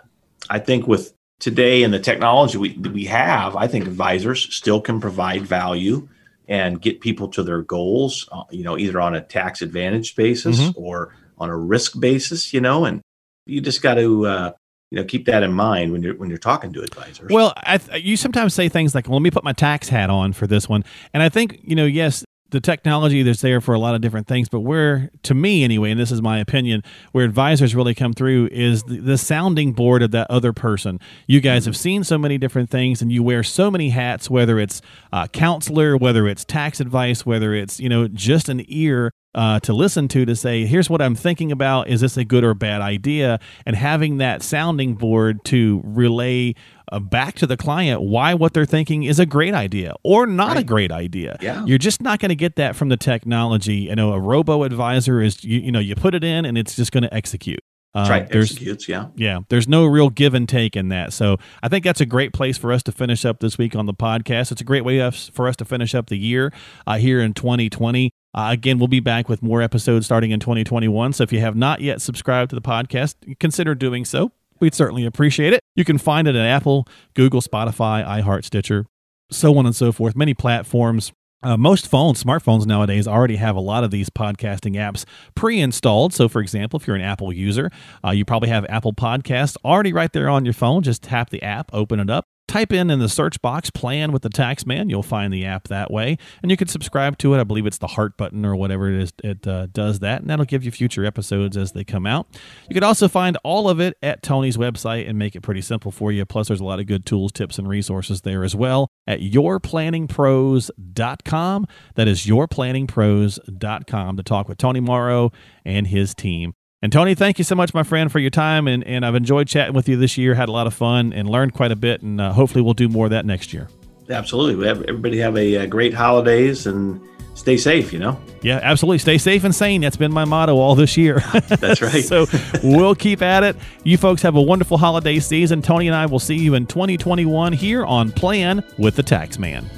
I 0.49 0.59
think 0.59 0.87
with 0.87 1.13
today 1.39 1.83
and 1.83 1.93
the 1.93 1.99
technology 1.99 2.57
we 2.57 2.77
we 2.77 3.05
have, 3.05 3.55
I 3.55 3.67
think 3.67 3.85
advisors 3.85 4.53
still 4.55 4.81
can 4.81 4.99
provide 5.01 5.43
value 5.43 6.07
and 6.47 6.81
get 6.81 6.99
people 7.01 7.27
to 7.29 7.43
their 7.43 7.61
goals. 7.61 8.27
Uh, 8.31 8.43
you 8.51 8.63
know, 8.63 8.77
either 8.77 8.99
on 9.01 9.15
a 9.15 9.21
tax 9.21 9.61
advantage 9.61 10.15
basis 10.15 10.59
Mhm. 10.59 10.73
or 10.75 11.15
on 11.37 11.49
a 11.49 11.57
risk 11.57 11.99
basis. 11.99 12.53
You 12.53 12.61
know, 12.61 12.85
and 12.85 13.01
you 13.45 13.61
just 13.61 13.81
got 13.81 13.95
to. 13.95 14.25
Uh, 14.25 14.51
you 14.91 14.99
know 14.99 15.05
keep 15.05 15.25
that 15.25 15.41
in 15.41 15.51
mind 15.51 15.91
when 15.91 16.03
you're 16.03 16.13
when 16.17 16.29
you're 16.29 16.37
talking 16.37 16.71
to 16.71 16.83
advisors. 16.83 17.31
Well, 17.31 17.51
I 17.57 17.79
th- 17.79 18.03
you 18.03 18.15
sometimes 18.15 18.53
say 18.53 18.69
things 18.69 18.93
like, 18.93 19.07
well, 19.07 19.15
"Let 19.15 19.23
me 19.23 19.31
put 19.31 19.43
my 19.43 19.51
tax 19.53 19.89
hat 19.89 20.11
on 20.11 20.33
for 20.33 20.45
this 20.45 20.69
one," 20.69 20.85
and 21.15 21.23
I 21.23 21.29
think 21.29 21.59
you 21.63 21.75
know, 21.75 21.85
yes, 21.85 22.23
the 22.53 22.61
technology 22.61 23.23
that's 23.23 23.41
there 23.41 23.59
for 23.59 23.73
a 23.73 23.79
lot 23.79 23.95
of 23.95 24.01
different 24.01 24.27
things, 24.27 24.47
but 24.47 24.59
where, 24.59 25.09
to 25.23 25.33
me 25.33 25.63
anyway, 25.63 25.89
and 25.89 25.99
this 25.99 26.11
is 26.11 26.21
my 26.21 26.37
opinion, 26.37 26.83
where 27.11 27.25
advisors 27.25 27.73
really 27.73 27.95
come 27.95 28.13
through 28.13 28.47
is 28.51 28.83
the, 28.83 28.99
the 28.99 29.17
sounding 29.17 29.73
board 29.73 30.03
of 30.03 30.11
that 30.11 30.27
other 30.29 30.53
person. 30.53 30.99
You 31.25 31.41
guys 31.41 31.65
have 31.65 31.75
seen 31.75 32.03
so 32.03 32.19
many 32.19 32.37
different 32.37 32.69
things, 32.69 33.01
and 33.01 33.11
you 33.11 33.23
wear 33.23 33.41
so 33.41 33.71
many 33.71 33.89
hats, 33.89 34.29
whether 34.29 34.59
it's 34.59 34.83
uh, 35.11 35.25
counselor, 35.27 35.97
whether 35.97 36.27
it's 36.27 36.45
tax 36.45 36.79
advice, 36.79 37.25
whether 37.25 37.55
it's 37.55 37.79
you 37.79 37.89
know 37.89 38.07
just 38.07 38.49
an 38.49 38.63
ear 38.67 39.11
uh, 39.35 39.59
to 39.61 39.73
listen 39.73 40.07
to 40.09 40.25
to 40.25 40.35
say, 40.35 40.65
here's 40.65 40.89
what 40.89 41.01
I'm 41.01 41.15
thinking 41.15 41.51
about. 41.51 41.87
Is 41.87 42.01
this 42.01 42.17
a 42.17 42.25
good 42.25 42.43
or 42.43 42.53
bad 42.53 42.81
idea? 42.81 43.39
And 43.65 43.75
having 43.75 44.17
that 44.17 44.43
sounding 44.43 44.95
board 44.95 45.43
to 45.45 45.81
relay 45.83 46.55
uh, 46.91 46.99
back 46.99 47.35
to 47.35 47.47
the 47.47 47.57
client 47.57 48.01
why 48.01 48.33
what 48.33 48.53
they're 48.53 48.65
thinking 48.65 49.03
is 49.03 49.19
a 49.19 49.25
great 49.25 49.53
idea 49.53 49.93
or 50.03 50.27
not 50.27 50.49
right. 50.49 50.57
a 50.57 50.63
great 50.63 50.91
idea. 50.91 51.37
Yeah. 51.41 51.65
You're 51.65 51.77
just 51.77 52.01
not 52.01 52.19
going 52.19 52.29
to 52.29 52.35
get 52.35 52.57
that 52.57 52.75
from 52.75 52.89
the 52.89 52.97
technology. 52.97 53.75
You 53.75 53.95
know, 53.95 54.13
a 54.13 54.19
robo 54.19 54.63
advisor 54.63 55.21
is, 55.21 55.43
you, 55.43 55.59
you 55.59 55.71
know, 55.71 55.79
you 55.79 55.95
put 55.95 56.13
it 56.13 56.23
in 56.23 56.45
and 56.45 56.57
it's 56.57 56.75
just 56.75 56.91
going 56.91 57.03
to 57.03 57.13
execute. 57.13 57.61
Uh, 57.95 58.07
right. 58.09 58.29
There's, 58.29 58.51
executes, 58.51 58.89
yeah. 58.89 59.07
Yeah. 59.15 59.39
There's 59.49 59.67
no 59.67 59.85
real 59.85 60.09
give 60.09 60.33
and 60.33 60.49
take 60.49 60.75
in 60.75 60.89
that. 60.89 61.13
So 61.13 61.37
I 61.61 61.69
think 61.69 61.83
that's 61.85 62.01
a 62.01 62.07
great 62.07 62.33
place 62.33 62.57
for 62.57 62.73
us 62.73 62.81
to 62.83 62.91
finish 62.91 63.23
up 63.23 63.39
this 63.39 63.57
week 63.57 63.75
on 63.75 63.85
the 63.85 63.93
podcast. 63.93 64.51
It's 64.51 64.61
a 64.61 64.65
great 64.65 64.83
way 64.83 65.09
for 65.11 65.47
us 65.47 65.55
to 65.57 65.65
finish 65.65 65.93
up 65.93 66.07
the 66.07 66.17
year 66.17 66.51
uh, 66.87 66.97
here 66.97 67.21
in 67.21 67.33
2020. 67.33 68.11
Uh, 68.33 68.47
again, 68.51 68.79
we'll 68.79 68.87
be 68.87 68.99
back 68.99 69.29
with 69.29 69.43
more 69.43 69.61
episodes 69.61 70.05
starting 70.05 70.31
in 70.31 70.39
2021. 70.39 71.13
So 71.13 71.23
if 71.23 71.31
you 71.31 71.39
have 71.39 71.55
not 71.55 71.81
yet 71.81 72.01
subscribed 72.01 72.49
to 72.49 72.55
the 72.55 72.61
podcast, 72.61 73.37
consider 73.39 73.75
doing 73.75 74.05
so. 74.05 74.31
We'd 74.59 74.73
certainly 74.73 75.05
appreciate 75.05 75.53
it. 75.53 75.59
You 75.75 75.85
can 75.85 75.97
find 75.97 76.27
it 76.27 76.35
at 76.35 76.45
Apple, 76.45 76.87
Google, 77.13 77.41
Spotify, 77.41 78.05
iHeart, 78.05 78.45
Stitcher, 78.45 78.85
so 79.29 79.57
on 79.57 79.65
and 79.65 79.75
so 79.75 79.91
forth. 79.91 80.15
Many 80.15 80.33
platforms. 80.33 81.11
Uh, 81.43 81.57
most 81.57 81.89
phones, 81.89 82.23
smartphones 82.23 82.65
nowadays, 82.65 83.05
already 83.05 83.35
have 83.35 83.57
a 83.57 83.59
lot 83.59 83.83
of 83.83 83.91
these 83.91 84.09
podcasting 84.09 84.75
apps 84.75 85.03
pre 85.35 85.59
installed. 85.59 86.13
So, 86.13 86.29
for 86.29 86.39
example, 86.39 86.79
if 86.79 86.87
you're 86.87 86.95
an 86.95 87.01
Apple 87.01 87.33
user, 87.33 87.69
uh, 88.05 88.11
you 88.11 88.23
probably 88.23 88.47
have 88.47 88.65
Apple 88.69 88.93
Podcasts 88.93 89.57
already 89.65 89.91
right 89.91 90.11
there 90.13 90.29
on 90.29 90.45
your 90.45 90.53
phone. 90.53 90.83
Just 90.83 91.03
tap 91.03 91.31
the 91.31 91.43
app, 91.43 91.69
open 91.73 91.99
it 91.99 92.09
up, 92.09 92.23
type 92.53 92.71
in 92.71 92.91
in 92.91 92.99
the 92.99 93.09
search 93.09 93.41
box 93.41 93.71
plan 93.71 94.11
with 94.11 94.21
the 94.21 94.29
tax 94.29 94.63
man. 94.65 94.89
You'll 94.89 95.01
find 95.01 95.33
the 95.33 95.43
app 95.43 95.69
that 95.69 95.89
way. 95.89 96.19
And 96.43 96.51
you 96.51 96.57
can 96.57 96.67
subscribe 96.67 97.17
to 97.17 97.33
it. 97.33 97.39
I 97.39 97.43
believe 97.43 97.65
it's 97.65 97.79
the 97.79 97.87
heart 97.87 98.15
button 98.15 98.45
or 98.45 98.55
whatever 98.55 98.91
it 98.91 99.01
is 99.01 99.11
it 99.23 99.47
uh, 99.47 99.65
does 99.67 99.99
that. 99.99 100.21
And 100.21 100.29
that'll 100.29 100.45
give 100.45 100.63
you 100.63 100.69
future 100.69 101.03
episodes 101.03 101.57
as 101.57 101.71
they 101.71 101.83
come 101.83 102.05
out. 102.05 102.27
You 102.69 102.75
can 102.75 102.83
also 102.83 103.07
find 103.07 103.37
all 103.43 103.69
of 103.69 103.79
it 103.79 103.97
at 104.03 104.21
tony's 104.21 104.55
website 104.55 105.09
and 105.09 105.17
make 105.17 105.35
it 105.35 105.41
pretty 105.41 105.61
simple 105.61 105.91
for 105.91 106.11
you. 106.11 106.25
Plus 106.25 106.47
there's 106.47 106.59
a 106.59 106.65
lot 106.65 106.79
of 106.79 106.85
good 106.85 107.07
tools 107.07 107.31
tips 107.31 107.57
and 107.57 107.67
resources 107.67 108.21
there 108.21 108.43
as 108.43 108.55
well 108.55 108.87
at 109.07 109.21
yourplanningpros.com 109.21 111.67
that 111.95 112.07
is 112.07 112.25
yourplanningpros.com 112.25 114.17
to 114.17 114.23
talk 114.23 114.47
with 114.47 114.57
tony 114.57 114.79
morrow 114.79 115.31
and 115.65 115.87
his 115.87 116.13
team 116.13 116.53
and 116.83 116.91
Tony, 116.91 117.15
thank 117.15 117.37
you 117.37 117.45
so 117.45 117.55
much, 117.55 117.73
my 117.73 117.83
friend, 117.83 118.11
for 118.11 118.19
your 118.19 118.29
time. 118.29 118.67
And, 118.67 118.83
and 118.83 119.05
I've 119.05 119.15
enjoyed 119.15 119.47
chatting 119.47 119.73
with 119.73 119.87
you 119.87 119.95
this 119.95 120.17
year, 120.17 120.35
had 120.35 120.49
a 120.49 120.51
lot 120.51 120.67
of 120.67 120.73
fun, 120.73 121.13
and 121.13 121.29
learned 121.29 121.53
quite 121.53 121.71
a 121.71 121.77
bit. 121.77 122.01
And 122.01 122.19
uh, 122.19 122.33
hopefully, 122.33 122.61
we'll 122.61 122.73
do 122.73 122.89
more 122.89 123.05
of 123.05 123.11
that 123.11 123.25
next 123.25 123.53
year. 123.53 123.69
Absolutely. 124.09 124.57
We 124.57 124.67
have, 124.67 124.81
Everybody 124.81 125.17
have 125.19 125.37
a, 125.37 125.53
a 125.53 125.63
uh, 125.63 125.65
great 125.65 125.93
holidays 125.93 126.67
and 126.67 126.99
stay 127.35 127.55
safe, 127.55 127.93
you 127.93 127.99
know? 127.99 128.19
Yeah, 128.41 128.59
absolutely. 128.61 128.97
Stay 128.97 129.17
safe 129.17 129.45
and 129.45 129.55
sane. 129.55 129.79
That's 129.79 129.95
been 129.95 130.11
my 130.11 130.25
motto 130.25 130.57
all 130.57 130.75
this 130.75 130.97
year. 130.97 131.21
That's 131.47 131.81
right. 131.81 132.03
so 132.03 132.25
we'll 132.61 132.95
keep 132.95 133.21
at 133.21 133.43
it. 133.43 133.55
You 133.85 133.97
folks 133.97 134.21
have 134.21 134.35
a 134.35 134.41
wonderful 134.41 134.77
holiday 134.77 135.19
season. 135.19 135.61
Tony 135.61 135.87
and 135.87 135.95
I 135.95 136.05
will 136.05 136.19
see 136.19 136.35
you 136.35 136.53
in 136.53 136.65
2021 136.65 137.53
here 137.53 137.85
on 137.85 138.11
Plan 138.11 138.61
with 138.77 138.97
the 138.97 139.03
Taxman. 139.03 139.69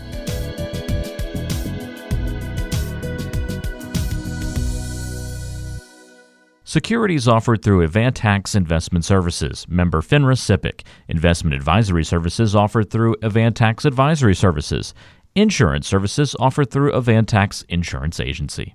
Securities 6.76 7.26
offered 7.26 7.64
through 7.64 7.88
Avantax 7.88 8.54
Investment 8.54 9.06
Services, 9.06 9.66
member 9.70 10.02
FINRA 10.02 10.36
SIPC. 10.36 10.82
Investment 11.08 11.54
advisory 11.56 12.04
services 12.04 12.54
offered 12.54 12.90
through 12.90 13.16
Avantax 13.24 13.86
Advisory 13.86 14.36
Services. 14.36 14.94
Insurance 15.36 15.88
services 15.88 16.36
offered 16.38 16.72
through 16.72 16.92
Avantax 16.92 17.64
Insurance 17.70 18.20
Agency. 18.20 18.74